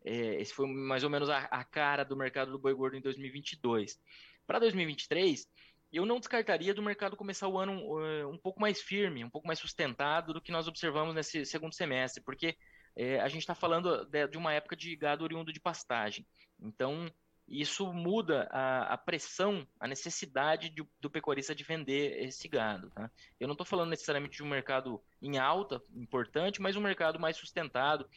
É, 0.04 0.40
esse 0.40 0.54
foi 0.54 0.66
mais 0.66 1.02
ou 1.04 1.10
menos 1.10 1.28
a, 1.28 1.38
a, 1.38 1.64
cara 1.64 2.04
do 2.04 2.16
mercado 2.16 2.50
do 2.52 2.58
boi 2.58 2.74
gordo 2.74 2.96
em 2.96 3.00
2022. 3.00 3.98
Para 4.46 4.58
2023, 4.60 5.46
eu 5.92 6.06
não 6.06 6.18
descartaria 6.18 6.74
do 6.74 6.82
mercado 6.82 7.16
começar 7.16 7.48
o 7.48 7.58
ano 7.58 7.72
uh, 7.74 8.28
um 8.28 8.38
pouco 8.38 8.60
mais 8.60 8.80
firme, 8.80 9.24
um 9.24 9.30
pouco 9.30 9.46
mais 9.46 9.58
sustentado 9.58 10.32
do 10.32 10.40
que 10.40 10.52
nós 10.52 10.68
observamos 10.68 11.14
nesse 11.14 11.44
segundo 11.44 11.74
semestre, 11.74 12.22
porque 12.22 12.56
é, 12.94 13.20
a 13.20 13.28
gente 13.28 13.40
está 13.40 13.54
falando 13.54 14.04
de, 14.06 14.26
de, 14.28 14.36
uma 14.36 14.52
época 14.52 14.76
de 14.76 14.94
gado 14.96 15.24
oriundo 15.24 15.52
de 15.52 15.60
pastagem. 15.60 16.26
Então, 16.60 17.10
isso 17.48 17.92
muda 17.92 18.46
a, 18.50 18.94
a 18.94 18.98
pressão, 18.98 19.66
a 19.80 19.88
necessidade 19.88 20.68
de, 20.68 20.86
do 21.00 21.10
pecuarista 21.10 21.54
de 21.54 21.64
vender 21.64 22.22
esse 22.22 22.46
gado. 22.46 22.90
Tá? 22.90 23.10
Eu 23.40 23.48
não 23.48 23.54
estou 23.54 23.66
falando 23.66 23.90
necessariamente 23.90 24.36
de 24.36 24.42
um 24.42 24.48
mercado 24.48 25.02
em 25.22 25.38
alta, 25.38 25.82
importante, 25.94 26.60
mas 26.60 26.76
um 26.76 26.80
mercado 26.80 27.18
mais 27.18 27.36
sustentado 27.36 28.08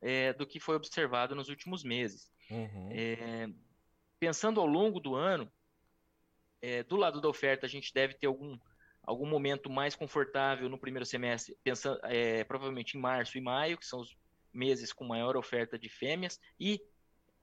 é, 0.00 0.32
do 0.32 0.46
que 0.46 0.60
foi 0.60 0.76
observado 0.76 1.34
nos 1.34 1.48
últimos 1.48 1.82
meses. 1.82 2.30
Uhum. 2.48 2.88
É, 2.92 3.48
pensando 4.20 4.60
ao 4.60 4.66
longo 4.66 5.00
do 5.00 5.16
ano, 5.16 5.50
é, 6.62 6.82
do 6.82 6.96
lado 6.96 7.20
da 7.20 7.28
oferta, 7.28 7.66
a 7.66 7.68
gente 7.68 7.92
deve 7.92 8.14
ter 8.14 8.26
algum, 8.26 8.56
algum 9.02 9.26
momento 9.26 9.68
mais 9.68 9.96
confortável 9.96 10.68
no 10.68 10.78
primeiro 10.78 11.04
semestre, 11.04 11.56
pensando, 11.62 11.98
é, 12.04 12.44
provavelmente 12.44 12.96
em 12.96 13.00
março 13.00 13.36
e 13.36 13.40
maio, 13.40 13.78
que 13.78 13.86
são 13.86 14.00
os 14.00 14.16
meses 14.52 14.92
com 14.92 15.04
maior 15.04 15.36
oferta 15.36 15.78
de 15.78 15.88
fêmeas, 15.88 16.40
e 16.58 16.80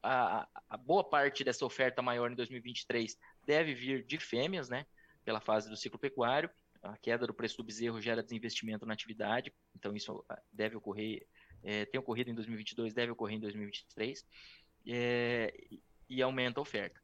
a, 0.04 0.48
a, 0.70 0.78
boa 0.78 1.04
parte 1.04 1.44
dessa 1.44 1.66
oferta 1.66 2.02
maior 2.02 2.32
em 2.32 2.36
2023 2.36 3.18
deve 3.46 3.74
vir 3.74 4.06
de 4.06 4.18
fêmeas, 4.18 4.70
né? 4.70 4.86
Pela 5.24 5.40
fase 5.40 5.70
do 5.70 5.78
ciclo 5.78 5.98
pecuário. 5.98 6.50
A 6.82 6.98
queda 6.98 7.26
do 7.26 7.34
preço 7.34 7.56
do 7.58 7.64
bezerro 7.64 8.02
gera 8.02 8.22
desinvestimento 8.22 8.86
na 8.86 8.94
atividade, 8.94 9.54
então 9.74 9.96
isso 9.96 10.24
ah, 10.28 10.42
deve 10.52 10.76
ocorrer, 10.76 11.26
é, 11.64 11.86
tem 11.86 11.98
ocorrido 11.98 12.30
em 12.30 12.36
2022, 12.36 12.94
deve 12.94 13.14
ocorrer 13.14 13.38
em 13.38 13.40
2023, 13.40 14.26
é, 14.86 15.54
e 16.10 16.22
aumenta 16.22 16.60
a 16.60 16.62
oferta. 16.62 17.00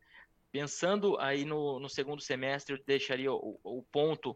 Pensando 0.51 1.17
aí 1.17 1.45
no, 1.45 1.79
no 1.79 1.87
segundo 1.87 2.21
semestre, 2.21 2.75
eu 2.75 2.83
deixaria 2.85 3.31
o, 3.31 3.57
o 3.63 3.81
ponto 3.83 4.31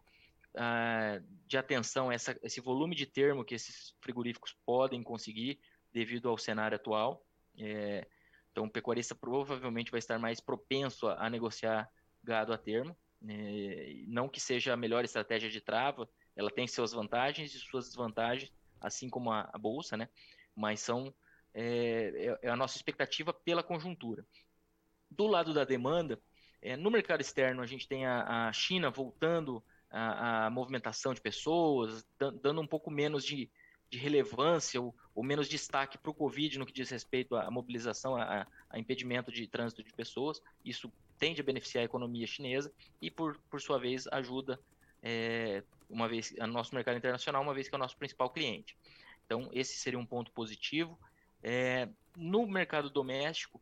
uh, 0.55 1.23
de 1.45 1.57
atenção, 1.57 2.11
essa, 2.11 2.39
esse 2.41 2.61
volume 2.61 2.95
de 2.95 3.05
termo 3.05 3.43
que 3.43 3.55
esses 3.55 3.93
frigoríficos 3.99 4.55
podem 4.65 5.03
conseguir 5.03 5.59
devido 5.91 6.29
ao 6.29 6.37
cenário 6.37 6.75
atual. 6.75 7.25
É, 7.57 8.07
então, 8.53 8.65
o 8.65 8.69
pecuarista 8.69 9.15
provavelmente 9.15 9.89
vai 9.89 9.97
estar 9.97 10.19
mais 10.19 10.39
propenso 10.39 11.07
a, 11.07 11.25
a 11.25 11.29
negociar 11.29 11.89
gado 12.23 12.53
a 12.53 12.57
termo. 12.57 12.95
É, 13.27 14.03
não 14.07 14.29
que 14.29 14.39
seja 14.39 14.73
a 14.73 14.77
melhor 14.77 15.03
estratégia 15.03 15.49
de 15.49 15.59
trava, 15.59 16.07
ela 16.35 16.51
tem 16.51 16.67
suas 16.67 16.93
vantagens 16.93 17.55
e 17.55 17.59
suas 17.59 17.87
desvantagens, 17.87 18.51
assim 18.79 19.09
como 19.09 19.31
a, 19.31 19.49
a 19.51 19.57
bolsa, 19.57 19.97
né? 19.97 20.07
Mas 20.55 20.81
são 20.81 21.11
é, 21.51 22.13
é, 22.15 22.39
é, 22.43 22.49
a 22.49 22.55
nossa 22.55 22.77
expectativa 22.77 23.33
pela 23.33 23.63
conjuntura. 23.63 24.23
Do 25.09 25.25
lado 25.25 25.51
da 25.51 25.65
demanda, 25.65 26.21
é, 26.61 26.77
no 26.77 26.91
mercado 26.91 27.21
externo 27.21 27.63
a 27.63 27.65
gente 27.65 27.87
tem 27.87 28.05
a, 28.05 28.49
a 28.49 28.53
China 28.53 28.91
voltando 28.91 29.63
a, 29.89 30.45
a, 30.45 30.49
movimentação 30.51 31.11
de 31.11 31.21
pessoas, 31.21 32.05
dando 32.19 32.61
um 32.61 32.67
pouco 32.67 32.91
menos 32.91 33.25
de, 33.25 33.49
de 33.93 33.99
relevância 33.99 34.81
ou, 34.81 34.95
ou 35.13 35.23
menos 35.23 35.47
destaque 35.47 35.99
para 35.99 36.09
o 36.09 36.15
Covid 36.15 36.57
no 36.57 36.65
que 36.65 36.73
diz 36.73 36.89
respeito 36.89 37.35
à 37.35 37.51
mobilização, 37.51 38.15
a, 38.15 38.47
a, 38.67 38.79
impedimento 38.79 39.31
de 39.31 39.45
trânsito 39.45 39.83
de 39.83 39.93
pessoas. 39.93 40.41
Isso 40.65 40.91
tende 41.19 41.41
a 41.41 41.43
beneficiar 41.43 41.83
a 41.83 41.85
economia 41.85 42.25
chinesa 42.25 42.73
e, 42.99 43.11
por, 43.11 43.37
por 43.51 43.61
sua 43.61 43.77
vez, 43.77 44.07
ajuda 44.07 44.59
é, 45.03 45.61
uma 45.87 46.07
vez 46.07 46.33
a 46.39 46.47
nosso 46.47 46.73
mercado 46.73 46.97
internacional, 46.97 47.43
uma 47.43 47.53
vez 47.53 47.69
que 47.69 47.75
é 47.75 47.77
o 47.77 47.79
nosso 47.79 47.95
principal 47.95 48.31
cliente. 48.31 48.75
Então, 49.27 49.47
esse 49.53 49.75
seria 49.75 49.99
um 49.99 50.05
ponto 50.07 50.31
positivo. 50.31 50.97
É, 51.43 51.87
no 52.17 52.47
mercado 52.47 52.89
doméstico, 52.89 53.61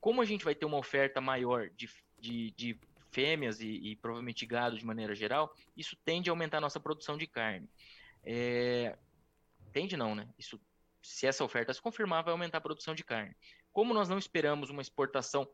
como 0.00 0.22
a 0.22 0.24
gente 0.24 0.46
vai 0.46 0.54
ter 0.54 0.64
uma 0.64 0.78
oferta 0.78 1.20
maior 1.20 1.68
de, 1.76 1.90
de, 2.18 2.52
de 2.52 2.78
fêmeas 3.10 3.60
e, 3.60 3.68
e, 3.68 3.96
provavelmente 3.96 4.46
gado 4.46 4.78
de 4.78 4.86
maneira 4.86 5.14
geral, 5.14 5.54
isso 5.76 5.94
tende 6.06 6.30
a 6.30 6.32
aumentar 6.32 6.56
a 6.56 6.62
nossa 6.62 6.80
produção 6.80 7.18
de 7.18 7.26
carne. 7.26 7.68
É, 8.24 8.96
Tende 9.78 9.96
não, 9.96 10.12
né? 10.12 10.28
Isso, 10.36 10.60
se 11.00 11.24
essa 11.24 11.44
oferta 11.44 11.72
se 11.72 11.80
confirmar, 11.80 12.24
vai 12.24 12.32
aumentar 12.32 12.58
a 12.58 12.60
produção 12.60 12.96
de 12.96 13.04
carne. 13.04 13.32
Como 13.72 13.94
nós 13.94 14.08
não 14.08 14.18
esperamos 14.18 14.70
uma 14.70 14.82
exportação 14.82 15.48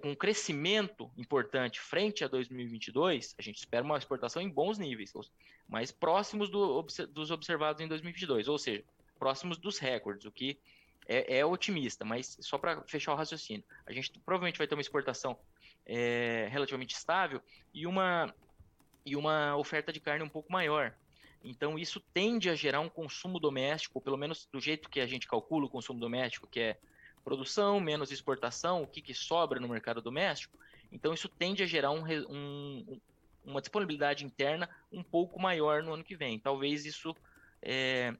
com 0.00 0.10
um 0.10 0.14
crescimento 0.14 1.10
importante 1.16 1.80
frente 1.80 2.22
a 2.22 2.28
2022, 2.28 3.34
a 3.36 3.42
gente 3.42 3.56
espera 3.56 3.84
uma 3.84 3.98
exportação 3.98 4.40
em 4.40 4.48
bons 4.48 4.78
níveis, 4.78 5.12
mais 5.66 5.90
próximos 5.90 6.48
do, 6.48 6.80
dos 7.12 7.32
observados 7.32 7.80
em 7.80 7.88
2022, 7.88 8.46
ou 8.46 8.56
seja, 8.56 8.84
próximos 9.18 9.58
dos 9.58 9.80
recordes, 9.80 10.24
o 10.24 10.30
que 10.30 10.56
é, 11.08 11.38
é 11.38 11.44
otimista, 11.44 12.04
mas 12.04 12.36
só 12.40 12.56
para 12.56 12.82
fechar 12.82 13.14
o 13.14 13.16
raciocínio, 13.16 13.64
a 13.84 13.92
gente 13.92 14.12
provavelmente 14.20 14.58
vai 14.58 14.68
ter 14.68 14.76
uma 14.76 14.80
exportação 14.80 15.36
é, 15.84 16.46
relativamente 16.52 16.94
estável 16.94 17.42
e 17.74 17.84
uma, 17.84 18.32
e 19.04 19.16
uma 19.16 19.56
oferta 19.56 19.92
de 19.92 19.98
carne 19.98 20.22
um 20.22 20.28
pouco 20.28 20.52
maior. 20.52 20.94
Então, 21.42 21.78
isso 21.78 22.00
tende 22.12 22.50
a 22.50 22.54
gerar 22.54 22.80
um 22.80 22.88
consumo 22.88 23.38
doméstico, 23.38 24.00
pelo 24.00 24.16
menos 24.16 24.48
do 24.52 24.60
jeito 24.60 24.88
que 24.88 25.00
a 25.00 25.06
gente 25.06 25.26
calcula 25.26 25.66
o 25.66 25.70
consumo 25.70 26.00
doméstico, 26.00 26.46
que 26.46 26.60
é 26.60 26.78
produção 27.24 27.78
menos 27.80 28.10
exportação, 28.10 28.82
o 28.82 28.86
que, 28.86 29.00
que 29.00 29.14
sobra 29.14 29.60
no 29.60 29.68
mercado 29.68 30.00
doméstico. 30.00 30.58
Então, 30.90 31.12
isso 31.12 31.28
tende 31.28 31.62
a 31.62 31.66
gerar 31.66 31.90
um, 31.90 32.02
um, 32.28 33.00
uma 33.44 33.60
disponibilidade 33.60 34.24
interna 34.24 34.68
um 34.90 35.02
pouco 35.02 35.40
maior 35.40 35.82
no 35.82 35.92
ano 35.92 36.04
que 36.04 36.16
vem. 36.16 36.38
Talvez 36.38 36.84
isso, 36.84 37.14
é, 37.62 38.14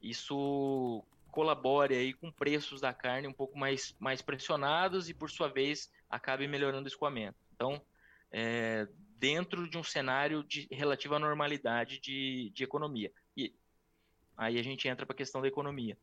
isso 0.00 1.04
colabore 1.30 1.94
aí 1.94 2.12
com 2.12 2.30
preços 2.30 2.80
da 2.80 2.94
carne 2.94 3.26
um 3.26 3.32
pouco 3.32 3.58
mais, 3.58 3.94
mais 3.98 4.22
pressionados 4.22 5.08
e, 5.08 5.14
por 5.14 5.30
sua 5.30 5.48
vez, 5.48 5.90
acabe 6.08 6.46
melhorando 6.46 6.84
o 6.84 6.88
escoamento. 6.88 7.36
Então, 7.54 7.82
é, 8.30 8.86
dentro 9.18 9.68
de 9.68 9.78
um 9.78 9.82
cenário 9.82 10.42
de 10.44 10.66
relativa 10.70 11.18
normalidade 11.18 12.00
de, 12.00 12.50
de 12.54 12.64
economia. 12.64 13.12
E 13.36 13.54
aí 14.36 14.58
a 14.58 14.62
gente 14.62 14.88
entra 14.88 15.06
para 15.06 15.14
a 15.14 15.16
questão 15.16 15.40
da 15.40 15.48
economia. 15.48 15.96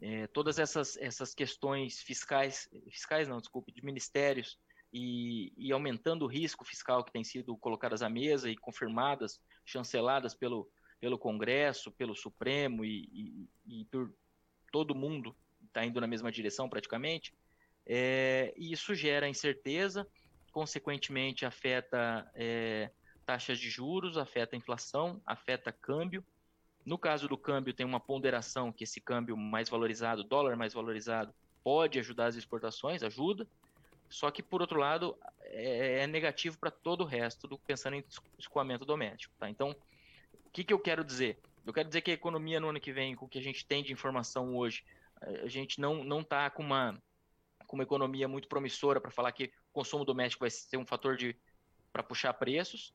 É, 0.00 0.26
todas 0.28 0.58
essas, 0.58 0.96
essas 0.96 1.34
questões 1.34 2.02
fiscais, 2.02 2.68
fiscais 2.90 3.28
não, 3.28 3.38
desculpe, 3.38 3.72
de 3.72 3.84
ministérios 3.84 4.58
e, 4.92 5.52
e, 5.56 5.72
aumentando 5.72 6.24
o 6.24 6.28
risco 6.28 6.64
fiscal 6.64 7.04
que 7.04 7.12
tem 7.12 7.24
sido 7.24 7.56
colocadas 7.56 8.02
à 8.02 8.08
mesa 8.08 8.50
e 8.50 8.56
confirmadas, 8.56 9.40
chanceladas 9.64 10.34
pelo, 10.34 10.68
pelo 11.00 11.18
Congresso, 11.18 11.92
pelo 11.92 12.14
Supremo 12.14 12.84
e, 12.84 13.48
e, 13.66 13.80
e 13.80 13.84
por 13.86 14.12
todo 14.70 14.94
mundo 14.94 15.34
está 15.66 15.84
indo 15.84 16.00
na 16.00 16.06
mesma 16.06 16.30
direção 16.30 16.68
praticamente, 16.68 17.34
é, 17.86 18.54
isso 18.56 18.94
gera 18.94 19.28
incerteza, 19.28 20.06
consequentemente 20.54 21.44
afeta 21.44 22.30
é, 22.32 22.88
taxas 23.26 23.58
de 23.58 23.68
juros, 23.68 24.16
afeta 24.16 24.54
inflação, 24.54 25.20
afeta 25.26 25.72
câmbio. 25.72 26.24
No 26.86 26.96
caso 26.96 27.26
do 27.26 27.36
câmbio, 27.36 27.74
tem 27.74 27.84
uma 27.84 27.98
ponderação 27.98 28.70
que 28.70 28.84
esse 28.84 29.00
câmbio 29.00 29.36
mais 29.36 29.68
valorizado, 29.68 30.22
dólar 30.22 30.56
mais 30.56 30.72
valorizado, 30.72 31.34
pode 31.64 31.98
ajudar 31.98 32.26
as 32.26 32.36
exportações, 32.36 33.02
ajuda. 33.02 33.48
Só 34.08 34.30
que, 34.30 34.44
por 34.44 34.60
outro 34.60 34.78
lado, 34.78 35.18
é, 35.40 36.02
é 36.02 36.06
negativo 36.06 36.56
para 36.56 36.70
todo 36.70 37.00
o 37.00 37.06
resto, 37.06 37.48
do, 37.48 37.58
pensando 37.58 37.96
em 37.96 38.04
escoamento 38.38 38.84
doméstico. 38.84 39.34
Tá? 39.36 39.50
Então, 39.50 39.74
o 40.46 40.50
que, 40.52 40.62
que 40.62 40.72
eu 40.72 40.78
quero 40.78 41.02
dizer? 41.02 41.36
Eu 41.66 41.72
quero 41.72 41.88
dizer 41.88 42.00
que 42.02 42.12
a 42.12 42.14
economia 42.14 42.60
no 42.60 42.68
ano 42.68 42.78
que 42.78 42.92
vem, 42.92 43.16
com 43.16 43.26
o 43.26 43.28
que 43.28 43.40
a 43.40 43.42
gente 43.42 43.66
tem 43.66 43.82
de 43.82 43.92
informação 43.92 44.54
hoje, 44.54 44.84
a 45.20 45.48
gente 45.48 45.80
não 45.80 46.20
está 46.20 46.48
com 46.48 46.62
uma, 46.62 47.02
com 47.66 47.76
uma 47.76 47.82
economia 47.82 48.28
muito 48.28 48.46
promissora 48.46 49.00
para 49.00 49.10
falar 49.10 49.32
que 49.32 49.50
consumo 49.74 50.04
doméstico 50.04 50.44
vai 50.44 50.50
ser 50.50 50.76
um 50.76 50.86
fator 50.86 51.16
de 51.16 51.36
para 51.92 52.02
puxar 52.02 52.32
preços, 52.34 52.92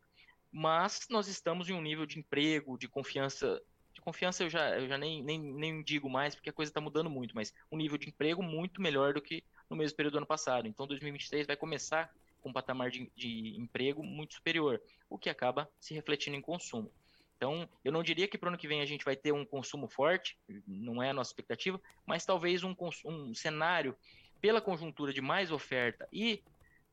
mas 0.51 1.05
nós 1.09 1.27
estamos 1.27 1.69
em 1.69 1.73
um 1.73 1.81
nível 1.81 2.05
de 2.05 2.19
emprego, 2.19 2.77
de 2.77 2.87
confiança, 2.87 3.61
de 3.93 4.01
confiança 4.01 4.43
eu 4.43 4.49
já, 4.49 4.77
eu 4.77 4.87
já 4.87 4.97
nem, 4.97 5.23
nem, 5.23 5.39
nem 5.39 5.83
digo 5.83 6.09
mais 6.09 6.35
porque 6.35 6.49
a 6.49 6.53
coisa 6.53 6.69
está 6.69 6.81
mudando 6.81 7.09
muito, 7.09 7.35
mas 7.35 7.53
um 7.71 7.77
nível 7.77 7.97
de 7.97 8.09
emprego 8.09 8.41
muito 8.41 8.81
melhor 8.81 9.13
do 9.13 9.21
que 9.21 9.43
no 9.69 9.77
mesmo 9.77 9.95
período 9.95 10.13
do 10.13 10.17
ano 10.17 10.25
passado. 10.25 10.67
Então 10.67 10.87
2023 10.87 11.47
vai 11.47 11.55
começar 11.55 12.11
com 12.41 12.49
um 12.49 12.53
patamar 12.53 12.89
de, 12.89 13.11
de 13.15 13.55
emprego 13.57 14.03
muito 14.03 14.33
superior, 14.33 14.81
o 15.09 15.17
que 15.17 15.29
acaba 15.29 15.69
se 15.79 15.93
refletindo 15.93 16.35
em 16.35 16.41
consumo. 16.41 16.91
Então, 17.37 17.69
eu 17.85 17.91
não 17.91 18.03
diria 18.03 18.27
que 18.27 18.37
para 18.37 18.47
o 18.47 18.49
ano 18.49 18.57
que 18.57 18.67
vem 18.67 18.81
a 18.81 18.85
gente 18.85 19.05
vai 19.05 19.15
ter 19.15 19.31
um 19.31 19.45
consumo 19.45 19.87
forte, 19.87 20.37
não 20.67 21.01
é 21.01 21.11
a 21.11 21.13
nossa 21.13 21.29
expectativa, 21.29 21.79
mas 22.05 22.25
talvez 22.25 22.65
um, 22.65 22.75
um 23.05 23.33
cenário 23.33 23.95
pela 24.41 24.59
conjuntura 24.59 25.13
de 25.13 25.21
mais 25.21 25.49
oferta 25.49 26.07
e 26.11 26.43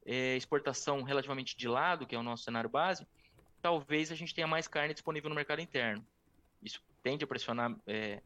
é, 0.06 0.36
exportação 0.36 1.02
relativamente 1.02 1.56
de 1.56 1.68
lado, 1.68 2.06
que 2.06 2.14
é 2.14 2.18
o 2.18 2.22
nosso 2.22 2.44
cenário 2.44 2.70
base, 2.70 3.06
talvez 3.60 4.12
a 4.12 4.14
gente 4.14 4.34
tenha 4.34 4.46
mais 4.46 4.68
carne 4.68 4.94
disponível 4.94 5.28
no 5.28 5.34
mercado 5.34 5.60
interno. 5.60 6.06
Isso 6.62 6.80
tende 7.02 7.24
a 7.24 7.26
pressionar 7.26 7.76
é, 7.86 8.22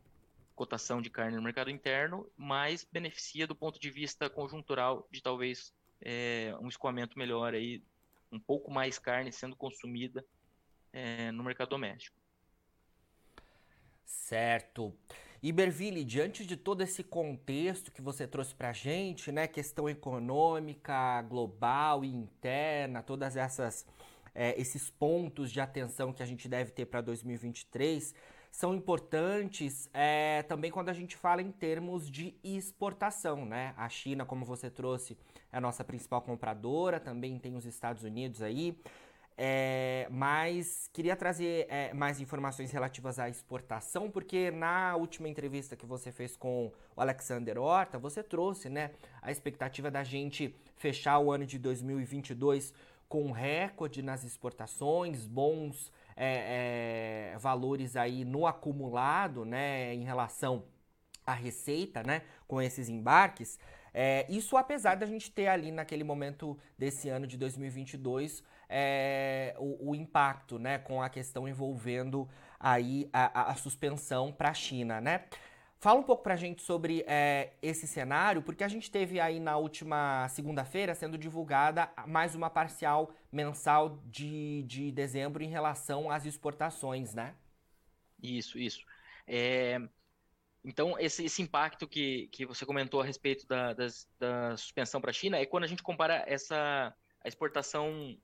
cotação 0.54 1.00
de 1.00 1.08
carne 1.08 1.36
no 1.36 1.42
mercado 1.42 1.70
interno, 1.70 2.30
mas 2.36 2.86
beneficia 2.92 3.46
do 3.46 3.54
ponto 3.54 3.80
de 3.80 3.90
vista 3.90 4.28
conjuntural 4.28 5.08
de 5.10 5.22
talvez 5.22 5.72
é, 6.02 6.54
um 6.60 6.68
escoamento 6.68 7.18
melhor 7.18 7.54
aí, 7.54 7.82
um 8.30 8.38
pouco 8.38 8.70
mais 8.70 8.98
carne 8.98 9.32
sendo 9.32 9.56
consumida 9.56 10.24
é, 10.92 11.32
no 11.32 11.42
mercado 11.42 11.70
doméstico. 11.70 12.16
Certo. 14.04 14.94
Iberville, 15.42 16.04
diante 16.04 16.44
de 16.44 16.56
todo 16.56 16.82
esse 16.82 17.02
contexto 17.02 17.90
que 17.90 18.02
você 18.02 18.26
trouxe 18.26 18.54
para 18.54 18.70
a 18.70 18.72
gente, 18.72 19.32
né, 19.32 19.46
questão 19.46 19.88
econômica, 19.88 21.22
global 21.22 22.04
e 22.04 22.08
interna, 22.08 23.02
todas 23.02 23.36
essas 23.36 23.86
é, 24.34 24.58
esses 24.60 24.90
pontos 24.90 25.50
de 25.50 25.60
atenção 25.60 26.12
que 26.12 26.22
a 26.22 26.26
gente 26.26 26.48
deve 26.48 26.70
ter 26.70 26.86
para 26.86 27.00
2023 27.00 28.14
são 28.50 28.74
importantes 28.74 29.88
é, 29.94 30.42
também 30.42 30.70
quando 30.70 30.88
a 30.88 30.92
gente 30.92 31.16
fala 31.16 31.40
em 31.40 31.52
termos 31.52 32.10
de 32.10 32.34
exportação, 32.42 33.46
né? 33.46 33.72
A 33.76 33.88
China, 33.88 34.24
como 34.24 34.44
você 34.44 34.68
trouxe, 34.68 35.16
é 35.52 35.56
a 35.56 35.60
nossa 35.60 35.84
principal 35.84 36.20
compradora, 36.20 36.98
também 36.98 37.38
tem 37.38 37.54
os 37.54 37.64
Estados 37.64 38.02
Unidos 38.02 38.42
aí. 38.42 38.76
É, 39.42 40.06
mas 40.10 40.90
queria 40.92 41.16
trazer 41.16 41.66
é, 41.70 41.94
mais 41.94 42.20
informações 42.20 42.70
relativas 42.70 43.18
à 43.18 43.26
exportação, 43.26 44.10
porque 44.10 44.50
na 44.50 44.94
última 44.96 45.30
entrevista 45.30 45.74
que 45.74 45.86
você 45.86 46.12
fez 46.12 46.36
com 46.36 46.70
o 46.94 47.00
Alexander 47.00 47.56
Horta, 47.56 47.98
você 47.98 48.22
trouxe 48.22 48.68
né, 48.68 48.90
a 49.22 49.32
expectativa 49.32 49.90
da 49.90 50.04
gente 50.04 50.54
fechar 50.76 51.18
o 51.20 51.32
ano 51.32 51.46
de 51.46 51.58
2022 51.58 52.74
com 53.08 53.32
recorde 53.32 54.02
nas 54.02 54.24
exportações, 54.24 55.24
bons 55.24 55.90
é, 56.14 57.32
é, 57.32 57.38
valores 57.38 57.96
aí 57.96 58.26
no 58.26 58.46
acumulado, 58.46 59.46
né, 59.46 59.94
em 59.94 60.04
relação 60.04 60.64
à 61.26 61.32
receita, 61.32 62.02
né, 62.02 62.24
com 62.46 62.60
esses 62.60 62.90
embarques. 62.90 63.58
É, 63.92 64.26
isso 64.28 64.56
apesar 64.56 64.96
da 64.96 65.06
gente 65.06 65.30
ter 65.30 65.48
ali 65.48 65.70
naquele 65.70 66.04
momento 66.04 66.58
desse 66.78 67.08
ano 67.08 67.26
de 67.26 67.36
2022 67.36 68.42
é, 68.68 69.54
o, 69.58 69.90
o, 69.90 69.94
impacto, 69.94 70.58
né, 70.58 70.78
com 70.78 71.02
a 71.02 71.08
questão 71.08 71.48
envolvendo 71.48 72.28
aí 72.58 73.08
a, 73.12 73.50
a 73.50 73.54
suspensão 73.56 74.32
para 74.32 74.50
a 74.50 74.54
China, 74.54 75.00
né? 75.00 75.24
Fala 75.82 75.98
um 75.98 76.02
pouco 76.02 76.22
para 76.22 76.34
a 76.34 76.36
gente 76.36 76.60
sobre 76.60 77.02
é, 77.06 77.54
esse 77.62 77.86
cenário, 77.86 78.42
porque 78.42 78.62
a 78.62 78.68
gente 78.68 78.90
teve 78.90 79.18
aí 79.18 79.40
na 79.40 79.56
última 79.56 80.28
segunda-feira 80.28 80.94
sendo 80.94 81.16
divulgada 81.16 81.90
mais 82.06 82.34
uma 82.34 82.50
parcial 82.50 83.10
mensal 83.32 83.98
de, 84.04 84.62
de 84.64 84.92
dezembro 84.92 85.42
em 85.42 85.48
relação 85.48 86.10
às 86.10 86.26
exportações, 86.26 87.14
né? 87.14 87.34
Isso, 88.22 88.58
isso. 88.58 88.84
É, 89.26 89.80
então, 90.64 90.98
esse, 90.98 91.24
esse, 91.24 91.40
impacto 91.40 91.88
que, 91.88 92.28
que 92.28 92.44
você 92.44 92.66
comentou 92.66 93.00
a 93.00 93.04
respeito 93.04 93.46
da, 93.46 93.72
das, 93.72 94.06
da 94.18 94.56
suspensão 94.56 95.00
para 95.00 95.10
a 95.10 95.14
China 95.14 95.38
é 95.38 95.46
quando 95.46 95.64
a 95.64 95.66
gente 95.66 95.82
compara 95.82 96.22
essa 96.26 96.94
a 97.22 97.28
exportação 97.28 98.16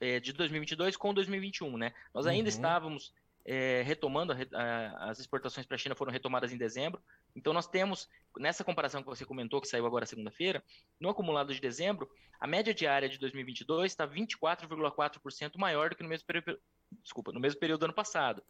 é, 0.00 0.20
de 0.20 0.32
2022 0.32 0.96
com 0.96 1.12
2021, 1.12 1.76
né? 1.76 1.92
Nós 2.14 2.26
ainda 2.26 2.44
uhum. 2.44 2.54
estávamos 2.54 3.14
é, 3.44 3.82
retomando, 3.82 4.32
a, 4.32 4.36
a, 4.54 5.10
as 5.10 5.18
exportações 5.18 5.66
para 5.66 5.74
a 5.74 5.78
China 5.78 5.94
foram 5.94 6.12
retomadas 6.12 6.52
em 6.52 6.58
dezembro, 6.58 7.02
então 7.34 7.52
nós 7.52 7.66
temos, 7.66 8.08
nessa 8.38 8.64
comparação 8.64 9.02
que 9.02 9.08
você 9.08 9.24
comentou, 9.24 9.60
que 9.60 9.68
saiu 9.68 9.86
agora 9.86 10.06
segunda-feira, 10.06 10.62
no 10.98 11.08
acumulado 11.08 11.54
de 11.54 11.60
dezembro, 11.60 12.10
a 12.38 12.46
média 12.46 12.74
diária 12.74 13.08
de 13.08 13.18
2022 13.18 13.92
está 13.92 14.06
24,4% 14.06 15.56
maior 15.56 15.90
do 15.90 15.96
que 15.96 16.02
no 16.02 16.08
mesmo, 16.08 16.26
período, 16.26 16.58
desculpa, 17.02 17.32
no 17.32 17.40
mesmo 17.40 17.60
período 17.60 17.80
do 17.80 17.84
ano 17.86 17.94
passado, 17.94 18.42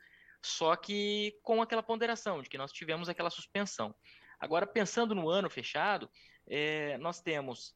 só 0.42 0.74
que 0.76 1.38
com 1.42 1.60
aquela 1.60 1.82
ponderação 1.82 2.42
de 2.42 2.48
que 2.48 2.58
nós 2.58 2.72
tivemos 2.72 3.08
aquela 3.08 3.30
suspensão. 3.30 3.94
Agora, 4.38 4.66
pensando 4.66 5.14
no 5.14 5.28
ano 5.28 5.50
fechado, 5.50 6.10
é, 6.46 6.96
nós 6.98 7.20
temos 7.20 7.74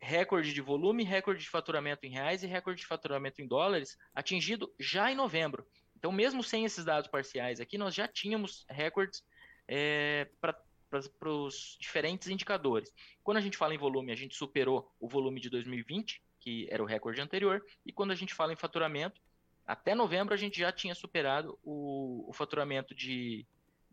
recorde 0.00 0.52
de 0.52 0.60
volume, 0.60 1.02
recorde 1.02 1.42
de 1.42 1.50
faturamento 1.50 2.06
em 2.06 2.10
reais 2.10 2.42
e 2.42 2.46
recorde 2.46 2.80
de 2.80 2.86
faturamento 2.86 3.42
em 3.42 3.46
dólares 3.46 3.96
atingido 4.14 4.72
já 4.78 5.10
em 5.10 5.14
novembro. 5.14 5.66
Então, 5.96 6.12
mesmo 6.12 6.44
sem 6.44 6.64
esses 6.64 6.84
dados 6.84 7.10
parciais 7.10 7.60
aqui, 7.60 7.76
nós 7.76 7.94
já 7.94 8.06
tínhamos 8.06 8.64
recordes 8.68 9.24
é, 9.66 10.28
para 10.40 11.30
os 11.30 11.76
diferentes 11.80 12.28
indicadores. 12.28 12.92
Quando 13.24 13.38
a 13.38 13.40
gente 13.40 13.56
fala 13.56 13.74
em 13.74 13.78
volume, 13.78 14.12
a 14.12 14.16
gente 14.16 14.36
superou 14.36 14.94
o 15.00 15.08
volume 15.08 15.40
de 15.40 15.50
2020, 15.50 16.22
que 16.38 16.68
era 16.70 16.82
o 16.82 16.86
recorde 16.86 17.20
anterior, 17.20 17.64
e 17.84 17.92
quando 17.92 18.12
a 18.12 18.14
gente 18.14 18.32
fala 18.32 18.52
em 18.52 18.56
faturamento, 18.56 19.20
até 19.68 19.94
novembro 19.94 20.32
a 20.32 20.36
gente 20.38 20.58
já 20.58 20.72
tinha 20.72 20.94
superado 20.94 21.58
o, 21.62 22.24
o 22.26 22.32
faturamento 22.32 22.94
de 22.94 23.46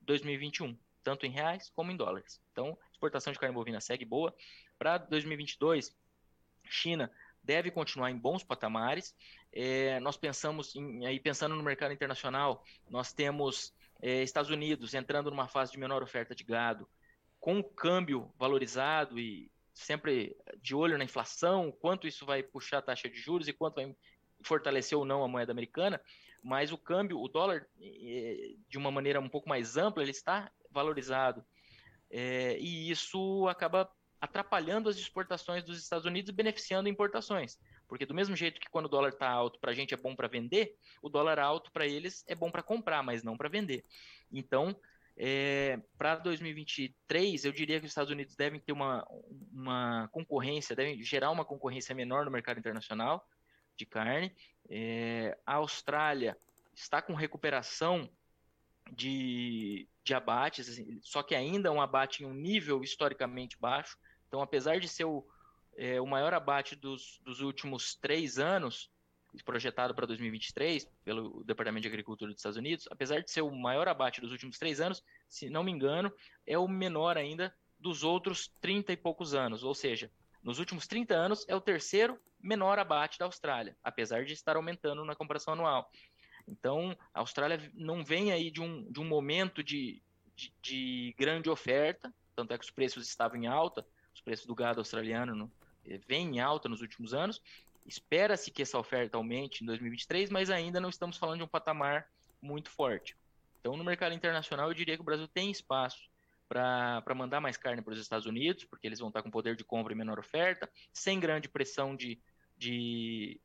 2021, 0.03 0.77
tanto 1.03 1.25
em 1.25 1.29
reais 1.29 1.69
como 1.75 1.91
em 1.91 1.97
dólares. 1.97 2.41
Então, 2.53 2.77
exportação 2.93 3.33
de 3.33 3.37
carne 3.37 3.53
bovina 3.53 3.81
segue 3.81 4.05
boa. 4.05 4.33
Para 4.79 4.97
2022, 4.97 5.93
China 6.63 7.11
deve 7.43 7.69
continuar 7.71 8.09
em 8.09 8.17
bons 8.17 8.41
patamares. 8.41 9.13
É, 9.51 9.99
nós 9.99 10.15
pensamos 10.15 10.73
em, 10.77 11.05
aí 11.05 11.19
pensando 11.19 11.55
no 11.55 11.61
mercado 11.61 11.93
internacional, 11.93 12.63
nós 12.89 13.11
temos 13.11 13.75
é, 14.01 14.23
Estados 14.23 14.49
Unidos 14.49 14.93
entrando 14.93 15.29
numa 15.29 15.49
fase 15.49 15.73
de 15.73 15.77
menor 15.77 16.01
oferta 16.01 16.33
de 16.33 16.45
gado, 16.45 16.87
com 17.37 17.59
o 17.59 17.63
câmbio 17.63 18.33
valorizado 18.39 19.19
e 19.19 19.51
sempre 19.73 20.37
de 20.61 20.73
olho 20.73 20.97
na 20.97 21.03
inflação, 21.03 21.69
quanto 21.69 22.07
isso 22.07 22.25
vai 22.25 22.41
puxar 22.41 22.77
a 22.77 22.81
taxa 22.81 23.09
de 23.09 23.19
juros 23.19 23.49
e 23.49 23.53
quanto 23.53 23.75
vai 23.75 23.93
fortalecer 24.47 24.97
ou 24.97 25.05
não 25.05 25.23
a 25.23 25.27
moeda 25.27 25.51
americana, 25.51 26.01
mas 26.43 26.71
o 26.71 26.77
câmbio, 26.77 27.19
o 27.19 27.27
dólar, 27.27 27.67
de 27.75 28.77
uma 28.77 28.91
maneira 28.91 29.19
um 29.19 29.27
pouco 29.27 29.49
mais 29.49 29.77
ampla, 29.77 30.03
ele 30.03 30.11
está 30.11 30.51
valorizado. 30.69 31.43
É, 32.09 32.57
e 32.59 32.91
isso 32.91 33.47
acaba 33.47 33.89
atrapalhando 34.21 34.87
as 34.87 34.95
exportações 34.97 35.63
dos 35.63 35.81
Estados 35.81 36.05
Unidos 36.05 36.29
e 36.29 36.35
beneficiando 36.35 36.87
importações. 36.87 37.57
Porque 37.87 38.05
do 38.05 38.13
mesmo 38.13 38.35
jeito 38.35 38.59
que 38.59 38.69
quando 38.69 38.85
o 38.85 38.89
dólar 38.89 39.09
está 39.09 39.29
alto 39.29 39.59
para 39.59 39.71
a 39.71 39.73
gente 39.73 39.93
é 39.93 39.97
bom 39.97 40.15
para 40.15 40.27
vender, 40.27 40.75
o 41.01 41.09
dólar 41.09 41.39
alto 41.39 41.71
para 41.71 41.87
eles 41.87 42.23
é 42.27 42.35
bom 42.35 42.51
para 42.51 42.63
comprar, 42.63 43.03
mas 43.03 43.23
não 43.23 43.37
para 43.37 43.49
vender. 43.49 43.83
Então, 44.31 44.75
é, 45.17 45.79
para 45.97 46.15
2023, 46.17 47.45
eu 47.45 47.51
diria 47.51 47.79
que 47.79 47.85
os 47.85 47.91
Estados 47.91 48.11
Unidos 48.11 48.35
devem 48.35 48.59
ter 48.59 48.71
uma, 48.71 49.03
uma 49.51 50.07
concorrência, 50.11 50.75
devem 50.75 51.01
gerar 51.01 51.31
uma 51.31 51.45
concorrência 51.45 51.95
menor 51.95 52.25
no 52.25 52.31
mercado 52.31 52.59
internacional 52.59 53.25
de 53.77 53.85
carne. 53.85 54.31
É, 54.69 55.37
a 55.45 55.55
Austrália 55.55 56.37
está 56.73 57.01
com 57.01 57.13
recuperação 57.13 58.09
de, 58.91 59.87
de 60.03 60.13
abates, 60.13 60.69
assim, 60.69 60.99
só 61.01 61.23
que 61.23 61.35
ainda 61.35 61.71
um 61.71 61.81
abate 61.81 62.23
em 62.23 62.25
um 62.25 62.33
nível 62.33 62.83
historicamente 62.83 63.57
baixo. 63.57 63.97
Então, 64.27 64.41
apesar 64.41 64.79
de 64.79 64.87
ser 64.87 65.05
o, 65.05 65.25
é, 65.77 65.99
o 65.99 66.05
maior 66.05 66.33
abate 66.33 66.75
dos, 66.75 67.19
dos 67.23 67.41
últimos 67.41 67.95
três 67.95 68.37
anos, 68.37 68.89
projetado 69.43 69.93
para 69.93 70.05
2023 70.05 70.89
pelo 71.03 71.43
Departamento 71.43 71.81
de 71.81 71.87
Agricultura 71.87 72.31
dos 72.31 72.39
Estados 72.39 72.57
Unidos, 72.57 72.87
apesar 72.89 73.21
de 73.21 73.29
ser 73.29 73.41
o 73.41 73.51
maior 73.51 73.87
abate 73.87 74.21
dos 74.21 74.31
últimos 74.31 74.57
três 74.57 74.79
anos, 74.79 75.03
se 75.27 75.49
não 75.49 75.63
me 75.63 75.71
engano, 75.71 76.11
é 76.47 76.57
o 76.57 76.67
menor 76.67 77.17
ainda 77.17 77.53
dos 77.79 78.03
outros 78.03 78.47
30 78.61 78.93
e 78.93 78.97
poucos 78.97 79.33
anos. 79.33 79.63
Ou 79.63 79.73
seja, 79.73 80.09
nos 80.45 80.59
últimos 80.59 80.85
30 80.85 81.15
anos 81.15 81.43
é 81.47 81.55
o 81.55 81.59
terceiro 81.59 82.19
menor 82.39 82.77
abate 82.77 83.17
da 83.17 83.25
Austrália, 83.25 83.75
apesar 83.83 84.23
de 84.23 84.33
estar 84.33 84.55
aumentando 84.55 85.03
na 85.03 85.15
comparação 85.15 85.55
anual. 85.55 85.91
Então, 86.47 86.95
a 87.11 87.21
Austrália 87.21 87.71
não 87.73 88.05
vem 88.05 88.31
aí 88.31 88.51
de 88.51 88.61
um, 88.61 88.89
de 88.91 88.99
um 88.99 89.03
momento 89.03 89.63
de, 89.63 90.03
de, 90.35 90.53
de 90.61 91.15
grande 91.17 91.49
oferta, 91.49 92.13
tanto 92.35 92.53
é 92.53 92.57
que 92.59 92.63
os 92.63 92.69
preços 92.69 93.07
estavam 93.07 93.37
em 93.37 93.47
alta, 93.47 93.83
os 94.13 94.21
preços 94.21 94.45
do 94.45 94.53
gado 94.53 94.79
australiano 94.79 95.33
no, 95.33 95.51
eh, 95.83 95.99
vêm 96.07 96.35
em 96.35 96.39
alta 96.39 96.69
nos 96.69 96.81
últimos 96.81 97.15
anos. 97.15 97.41
Espera-se 97.83 98.51
que 98.51 98.61
essa 98.61 98.77
oferta 98.77 99.17
aumente 99.17 99.63
em 99.63 99.65
2023, 99.65 100.29
mas 100.29 100.51
ainda 100.51 100.79
não 100.79 100.89
estamos 100.89 101.17
falando 101.17 101.39
de 101.39 101.43
um 101.43 101.47
patamar 101.47 102.07
muito 102.39 102.69
forte. 102.69 103.17
Então, 103.59 103.75
no 103.75 103.83
mercado 103.83 104.13
internacional, 104.13 104.67
eu 104.67 104.75
diria 104.75 104.95
que 104.95 105.01
o 105.01 105.05
Brasil 105.05 105.27
tem 105.27 105.49
espaço 105.49 106.07
para 106.47 107.15
mandar 107.15 107.41
mais 107.41 107.57
carne 107.57 107.81
para 107.81 107.93
os 107.93 107.99
Estados 107.99 108.25
Unidos, 108.25 108.63
porque 108.65 108.87
eles 108.87 108.99
vão 108.99 109.09
estar 109.09 109.21
com 109.21 109.31
poder 109.31 109.55
de 109.55 109.63
compra 109.63 109.93
e 109.93 109.95
menor 109.95 110.19
oferta, 110.19 110.69
sem 110.93 111.19
grande 111.19 111.49
pressão 111.49 111.95
de, 111.95 112.19
de, 112.57 113.39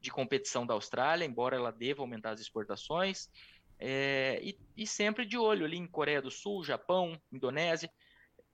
de 0.00 0.10
competição 0.10 0.66
da 0.66 0.74
Austrália, 0.74 1.24
embora 1.24 1.56
ela 1.56 1.70
deva 1.70 2.02
aumentar 2.02 2.30
as 2.30 2.40
exportações, 2.40 3.28
é, 3.78 4.40
e, 4.42 4.58
e 4.76 4.86
sempre 4.86 5.26
de 5.26 5.36
olho 5.36 5.64
ali 5.64 5.76
em 5.76 5.86
Coreia 5.86 6.22
do 6.22 6.30
Sul, 6.30 6.64
Japão, 6.64 7.20
Indonésia, 7.30 7.90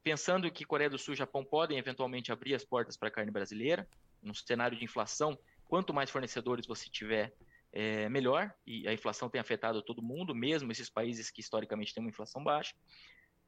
pensando 0.02 0.50
que 0.50 0.64
Coreia 0.64 0.90
do 0.90 0.98
Sul 0.98 1.14
e 1.14 1.16
Japão 1.16 1.44
podem 1.44 1.78
eventualmente 1.78 2.32
abrir 2.32 2.54
as 2.54 2.64
portas 2.64 2.96
para 2.96 3.08
a 3.08 3.10
carne 3.10 3.30
brasileira, 3.30 3.88
num 4.20 4.34
cenário 4.34 4.76
de 4.76 4.84
inflação, 4.84 5.38
quanto 5.68 5.94
mais 5.94 6.10
fornecedores 6.10 6.66
você 6.66 6.90
tiver, 6.90 7.32
é, 7.72 8.08
melhor, 8.08 8.52
e 8.66 8.86
a 8.86 8.92
inflação 8.92 9.30
tem 9.30 9.40
afetado 9.40 9.82
todo 9.82 10.02
mundo, 10.02 10.34
mesmo 10.34 10.70
esses 10.70 10.90
países 10.90 11.30
que 11.30 11.40
historicamente 11.40 11.94
têm 11.94 12.02
uma 12.02 12.10
inflação 12.10 12.44
baixa. 12.44 12.74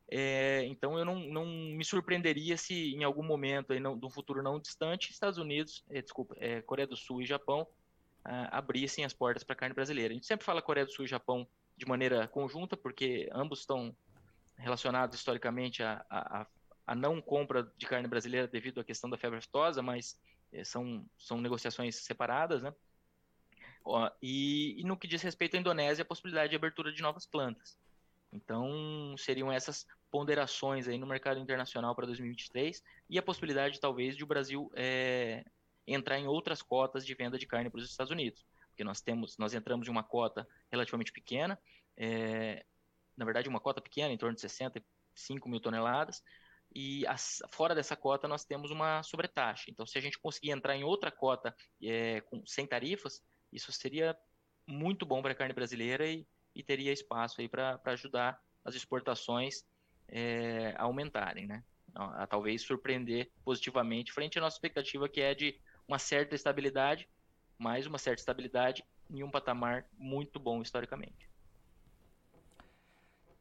É, 0.09 0.65
então 0.67 0.99
eu 0.99 1.05
não, 1.05 1.19
não, 1.19 1.47
me 1.47 1.85
surpreenderia 1.85 2.57
se 2.57 2.95
em 2.95 3.05
algum 3.05 3.23
momento, 3.23 3.73
aí 3.73 3.81
não, 3.81 3.99
um 4.03 4.11
futuro 4.11 4.43
não 4.43 4.61
distante, 4.61 5.11
Estados 5.11 5.39
Unidos, 5.39 5.85
é, 5.89 6.03
desculpa, 6.03 6.35
é, 6.39 6.61
Coreia 6.61 6.87
do 6.87 6.97
Sul 6.97 7.23
e 7.23 7.27
Japão 7.27 7.67
ah, 8.25 8.59
abrissem 8.59 9.05
as 9.05 9.13
portas 9.13 9.43
para 9.43 9.55
a 9.55 9.57
carne 9.57 9.75
brasileira. 9.75 10.13
A 10.13 10.15
gente 10.15 10.27
sempre 10.27 10.45
fala 10.45 10.63
Coreia 10.63 10.87
do 10.87 10.93
Sul 10.93 11.05
e 11.05 11.09
Japão 11.09 11.49
de 11.77 11.87
maneira 11.87 12.29
conjunta, 12.29 12.77
porque 12.77 13.29
ambos 13.33 13.61
estão 13.61 13.97
relacionados 14.57 15.19
historicamente 15.19 15.83
a 15.83 16.47
não 16.95 17.21
compra 17.21 17.63
de 17.79 17.87
carne 17.87 18.07
brasileira 18.07 18.47
devido 18.47 18.81
à 18.81 18.85
questão 18.85 19.09
da 19.09 19.17
febre 19.17 19.39
aftosa, 19.39 19.83
mas 19.83 20.19
é, 20.53 20.65
são, 20.65 21.05
são 21.19 21.41
negociações 21.41 21.97
separadas, 21.97 22.63
né? 22.63 22.75
E, 24.23 24.81
e, 24.81 24.85
no 24.85 24.97
que 24.97 25.07
diz 25.07 25.21
respeito 25.23 25.57
à 25.57 25.61
Indonésia, 25.61 26.03
a 26.03 26.07
possibilidade 26.07 26.51
de 26.51 26.57
abertura 26.57 26.93
de 26.93 27.03
novas 27.03 27.27
plantas. 27.27 27.79
Então, 28.35 29.15
seriam 29.17 29.51
essas 29.51 29.87
ponderações 30.11 30.89
aí 30.89 30.99
no 30.99 31.07
mercado 31.07 31.39
internacional 31.39 31.95
para 31.95 32.07
2023 32.07 32.83
e 33.09 33.19
a 33.19 33.23
possibilidade, 33.23 33.81
talvez, 33.81 34.17
de 34.17 34.25
o 34.25 34.27
Brasil 34.27 34.71
é, 34.75 35.45
entrar 35.87 36.19
em 36.19 36.27
outras 36.27 36.61
cotas 36.61 37.07
de 37.07 37.15
venda 37.15 37.39
de 37.39 37.47
carne 37.47 37.71
para 37.71 37.79
os 37.79 37.89
Estados 37.89 38.11
Unidos. 38.11 38.45
Porque 38.69 38.83
nós 38.83 39.01
temos, 39.01 39.39
nós 39.39 39.55
entramos 39.55 39.87
em 39.87 39.91
uma 39.91 40.03
cota 40.03 40.47
relativamente 40.71 41.13
pequena, 41.13 41.57
é, 41.97 42.65
na 43.17 43.25
verdade, 43.25 43.49
uma 43.49 43.61
cota 43.61 43.81
pequena, 43.81 44.13
em 44.13 44.19
torno 44.19 44.35
de 44.35 44.41
65 44.41 45.49
mil 45.49 45.61
toneladas, 45.61 46.21
e 46.75 47.07
as, 47.07 47.41
fora 47.53 47.73
dessa 47.73 47.95
cota 47.95 48.27
nós 48.27 48.45
temos 48.45 48.73
uma 48.73 49.01
sobretaxa. 49.05 49.71
Então, 49.71 49.87
se 49.87 49.97
a 49.97 50.01
gente 50.01 50.19
conseguir 50.19 50.51
entrar 50.51 50.75
em 50.75 50.83
outra 50.83 51.13
cota 51.13 51.55
é, 51.81 52.21
com, 52.23 52.45
sem 52.45 52.67
tarifas, 52.67 53.23
isso 53.53 53.71
seria 53.71 54.19
muito 54.67 55.07
bom 55.07 55.23
para 55.23 55.31
a 55.31 55.37
carne 55.37 55.55
brasileira 55.55 56.09
e, 56.09 56.27
e 56.55 56.63
teria 56.63 56.93
espaço 56.93 57.41
aí 57.41 57.49
para 57.49 57.81
ajudar 57.87 58.41
as 58.65 58.75
exportações 58.75 59.65
é, 60.09 60.75
a 60.77 60.85
aumentarem, 60.85 61.47
né? 61.47 61.63
A, 61.95 62.23
a, 62.23 62.27
talvez 62.27 62.63
surpreender 62.63 63.31
positivamente 63.45 64.13
frente 64.13 64.39
à 64.39 64.41
nossa 64.41 64.57
expectativa 64.57 65.09
que 65.09 65.21
é 65.21 65.35
de 65.35 65.61
uma 65.87 65.99
certa 65.99 66.35
estabilidade, 66.35 67.09
mais 67.59 67.87
uma 67.87 67.99
certa 67.99 68.21
estabilidade 68.21 68.85
em 69.11 69.23
um 69.23 69.31
patamar 69.31 69.87
muito 69.97 70.41
bom 70.41 70.63
historicamente. 70.63 71.29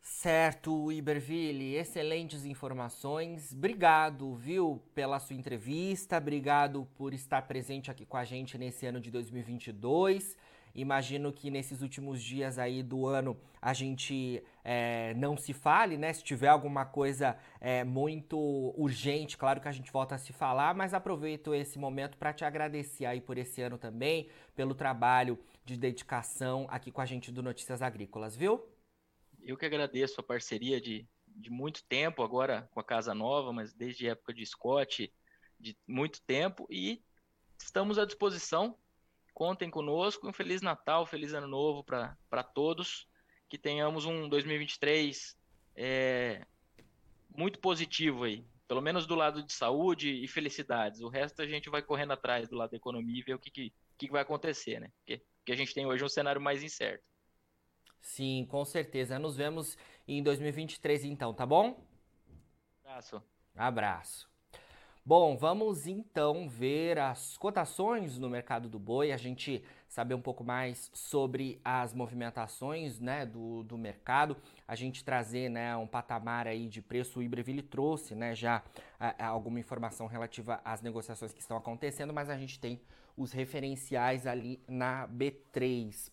Certo, 0.02 0.92
Iberville, 0.92 1.76
excelentes 1.76 2.46
informações. 2.46 3.54
Obrigado, 3.54 4.36
viu, 4.36 4.84
pela 4.94 5.18
sua 5.18 5.36
entrevista. 5.36 6.18
Obrigado 6.18 6.86
por 6.96 7.14
estar 7.14 7.42
presente 7.44 7.90
aqui 7.90 8.06
com 8.06 8.18
a 8.18 8.26
gente 8.26 8.58
nesse 8.58 8.86
ano 8.86 9.00
de 9.00 9.10
2022. 9.10 10.36
Imagino 10.76 11.32
que 11.32 11.52
nesses 11.52 11.84
últimos 11.84 12.22
dias 12.22 12.58
aí 12.58 12.82
do 12.82 13.06
ano 13.06 13.40
a 13.62 13.74
gente 13.74 14.44
é, 14.64 15.14
não 15.14 15.38
se 15.38 15.54
fale, 15.54 15.98
né? 15.98 16.12
Se 16.12 16.24
tiver 16.24 16.48
alguma 16.48 16.84
coisa 16.84 17.38
é, 17.62 17.84
muito 17.84 18.38
urgente, 18.76 19.38
claro 19.38 19.62
que 19.62 19.68
a 19.68 19.72
gente 19.72 19.92
volta 19.92 20.16
a 20.16 20.18
se 20.18 20.34
falar, 20.34 20.74
mas 20.74 20.94
aproveito 20.94 21.54
esse 21.54 21.78
momento 21.78 22.18
para 22.18 22.34
te 22.34 22.44
agradecer 22.44 23.06
aí 23.06 23.22
por 23.22 23.38
esse 23.38 23.62
ano 23.62 23.78
também, 23.78 24.30
pelo 24.56 24.74
trabalho 24.74 25.38
de 25.64 25.78
dedicação 25.78 26.66
aqui 26.70 26.92
com 26.92 27.02
a 27.02 27.06
gente 27.06 27.32
do 27.32 27.44
Notícias 27.44 27.84
Agrícolas, 27.84 28.36
viu? 28.36 28.68
Eu 29.44 29.56
que 29.56 29.66
agradeço 29.66 30.20
a 30.22 30.24
parceria 30.24 30.82
de, 30.82 31.08
de 31.28 31.52
muito 31.52 31.84
tempo, 31.84 32.24
agora 32.24 32.68
com 32.72 32.80
a 32.80 32.84
Casa 32.84 33.14
Nova, 33.14 33.54
mas 33.54 33.74
desde 33.74 34.08
a 34.08 34.14
época 34.14 34.34
de 34.34 34.44
Scott, 34.44 35.14
de 35.60 35.78
muito 35.88 36.20
tempo, 36.24 36.66
e 36.68 37.04
estamos 37.60 38.00
à 38.00 38.06
disposição. 38.06 38.76
Contem 39.34 39.70
conosco. 39.70 40.28
Um 40.28 40.34
Feliz 40.34 40.62
Natal, 40.62 41.06
Feliz 41.06 41.34
Ano 41.34 41.48
Novo 41.48 41.84
para 41.84 42.44
todos. 42.44 43.08
Que 43.50 43.58
tenhamos 43.58 44.06
um 44.06 44.28
2023 44.28 45.38
é, 45.76 46.46
muito 47.36 47.60
positivo 47.60 48.24
aí. 48.24 48.46
Pelo 48.68 48.82
menos 48.82 49.06
do 49.06 49.16
lado 49.16 49.44
de 49.44 49.54
saúde 49.54 50.24
e 50.24 50.28
felicidades. 50.28 51.02
O 51.02 51.10
resto 51.10 51.42
a 51.42 51.48
gente 51.48 51.70
vai 51.70 51.82
correndo 51.82 52.14
atrás 52.14 52.48
do 52.48 52.56
lado 52.56 52.72
da 52.72 52.78
economia 52.78 53.20
e 53.20 53.24
ver 53.24 53.36
o 53.36 53.40
que, 53.40 53.52
que, 53.52 53.74
que 53.98 54.10
vai 54.10 54.22
acontecer, 54.22 54.80
né? 54.80 54.90
Porque, 54.98 55.24
porque 55.38 55.52
a 55.52 55.56
gente 55.56 55.74
tem 55.74 55.86
hoje 55.86 56.04
um 56.04 56.10
cenário 56.10 56.42
mais 56.42 56.64
incerto. 56.64 57.04
Sim, 58.02 58.46
com 58.50 58.66
certeza. 58.66 59.20
Nos 59.20 59.38
vemos 59.38 59.78
em 60.08 60.22
2023 60.24 61.06
então, 61.06 61.34
tá 61.34 61.46
bom? 61.46 61.86
Abraço. 62.84 63.24
Abraço. 63.56 64.33
Bom, 65.06 65.36
vamos 65.36 65.86
então 65.86 66.48
ver 66.48 66.98
as 66.98 67.36
cotações 67.36 68.18
no 68.18 68.30
mercado 68.30 68.70
do 68.70 68.80
boi, 68.80 69.12
a 69.12 69.18
gente 69.18 69.62
saber 69.86 70.14
um 70.14 70.22
pouco 70.22 70.46
mais 70.46 70.90
sobre 70.94 71.60
as 71.62 71.94
movimentações 71.94 73.02
né, 73.02 73.26
do, 73.26 73.64
do 73.64 73.78
mercado, 73.78 74.38
a 74.66 74.76
gente 74.76 75.04
trazer 75.04 75.50
né, 75.50 75.76
um 75.76 75.86
patamar 75.86 76.48
aí 76.48 76.70
de 76.70 76.82
preço, 76.82 77.20
o 77.20 77.22
Ibreville 77.22 77.62
trouxe 77.62 78.16
né, 78.16 78.34
já 78.34 78.64
a, 78.98 79.26
a 79.26 79.28
alguma 79.28 79.60
informação 79.60 80.08
relativa 80.08 80.62
às 80.64 80.82
negociações 80.82 81.34
que 81.34 81.42
estão 81.42 81.58
acontecendo, 81.58 82.14
mas 82.14 82.30
a 82.30 82.38
gente 82.38 82.58
tem 82.58 82.80
os 83.18 83.34
referenciais 83.34 84.26
ali 84.26 84.58
na 84.70 85.06
B3. 85.10 86.12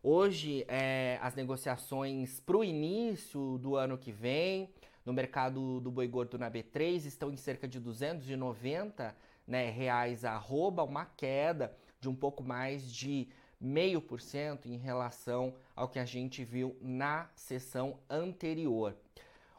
Hoje, 0.00 0.64
é, 0.68 1.18
as 1.20 1.34
negociações 1.34 2.38
para 2.38 2.56
o 2.56 2.62
início 2.62 3.58
do 3.58 3.74
ano 3.74 3.98
que 3.98 4.12
vem 4.12 4.70
no 5.08 5.14
mercado 5.14 5.80
do 5.80 5.90
boi 5.90 6.06
gordo 6.06 6.38
na 6.38 6.50
B3 6.50 7.06
estão 7.06 7.32
em 7.32 7.36
cerca 7.38 7.66
de 7.66 7.80
290 7.80 9.16
né, 9.46 9.70
reais 9.70 10.22
a 10.22 10.32
arroba, 10.32 10.84
uma 10.84 11.06
queda 11.06 11.74
de 11.98 12.10
um 12.10 12.14
pouco 12.14 12.44
mais 12.44 12.92
de 12.92 13.26
meio 13.58 14.02
por 14.02 14.20
cento 14.20 14.68
em 14.68 14.76
relação 14.76 15.54
ao 15.74 15.88
que 15.88 15.98
a 15.98 16.04
gente 16.04 16.44
viu 16.44 16.76
na 16.82 17.30
sessão 17.34 17.98
anterior. 18.10 18.94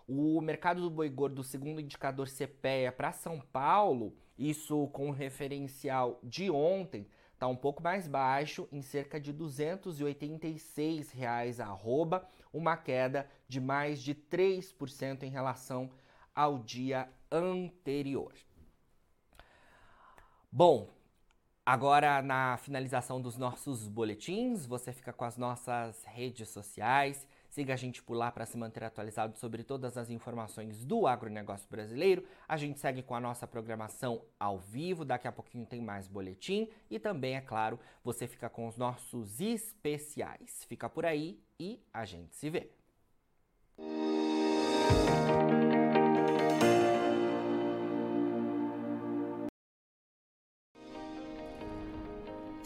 O 0.08 0.40
mercado 0.40 0.82
do 0.82 0.90
boi 0.92 1.10
gordo, 1.10 1.44
segundo 1.44 1.78
o 1.78 1.82
indicador 1.82 2.28
CPEA 2.30 2.92
para 2.92 3.12
São 3.12 3.40
Paulo, 3.40 4.14
isso 4.38 4.88
com 4.90 5.10
o 5.10 5.14
referencial 5.14 6.20
de 6.22 6.52
ontem, 6.52 7.08
está 7.34 7.48
um 7.48 7.56
pouco 7.56 7.82
mais 7.82 8.08
baixo, 8.08 8.68
em 8.72 8.84
cerca 8.84 9.20
de 9.20 9.34
286 9.34 11.10
reais 11.10 11.60
arroba, 11.60 12.28
uma 12.54 12.78
queda 12.78 13.28
de 13.50 13.60
mais 13.60 14.02
de 14.02 14.16
3% 14.16 15.24
em 15.24 15.30
relação 15.30 15.92
ao 16.34 16.60
dia 16.60 17.10
anterior. 17.30 18.34
Bom, 20.50 20.90
agora 21.66 22.22
na 22.22 22.56
finalização 22.56 23.22
dos 23.22 23.36
nossos 23.38 23.90
boletins, 23.90 24.66
você 24.66 24.94
fica 24.94 25.12
com 25.12 25.26
as 25.26 25.36
nossas 25.36 26.06
redes 26.06 26.48
sociais 26.48 27.28
Siga 27.50 27.74
a 27.74 27.78
gente 27.78 28.04
por 28.04 28.14
lá 28.14 28.32
para 28.32 28.46
se 28.46 28.56
manter 28.58 28.84
atualizado 28.84 29.36
sobre 29.38 29.64
todas 29.64 29.98
as 29.98 30.10
informações 30.10 30.86
do 30.86 31.08
agronegócio 31.08 31.68
brasileiro. 31.70 32.24
A 32.48 32.56
gente 32.56 32.80
segue 32.80 33.02
com 33.02 33.16
a 33.16 33.20
nossa 33.20 33.48
programação 33.48 34.24
ao 34.40 34.60
vivo, 34.60 35.04
daqui 35.04 35.28
a 35.28 35.32
pouquinho 35.32 35.66
tem 35.66 35.82
mais 35.82 36.08
boletim 36.08 36.70
e 36.90 37.00
também, 37.00 37.36
é 37.36 37.42
claro, 37.42 37.80
você 38.04 38.28
fica 38.28 38.50
com 38.50 38.68
os 38.68 38.78
nossos 38.78 39.42
especiais. 39.42 40.64
Fica 40.66 40.88
por 40.88 41.06
aí 41.06 41.42
e 41.60 41.84
a 41.92 42.06
gente 42.06 42.36
se 42.36 42.50
vê. 42.52 42.79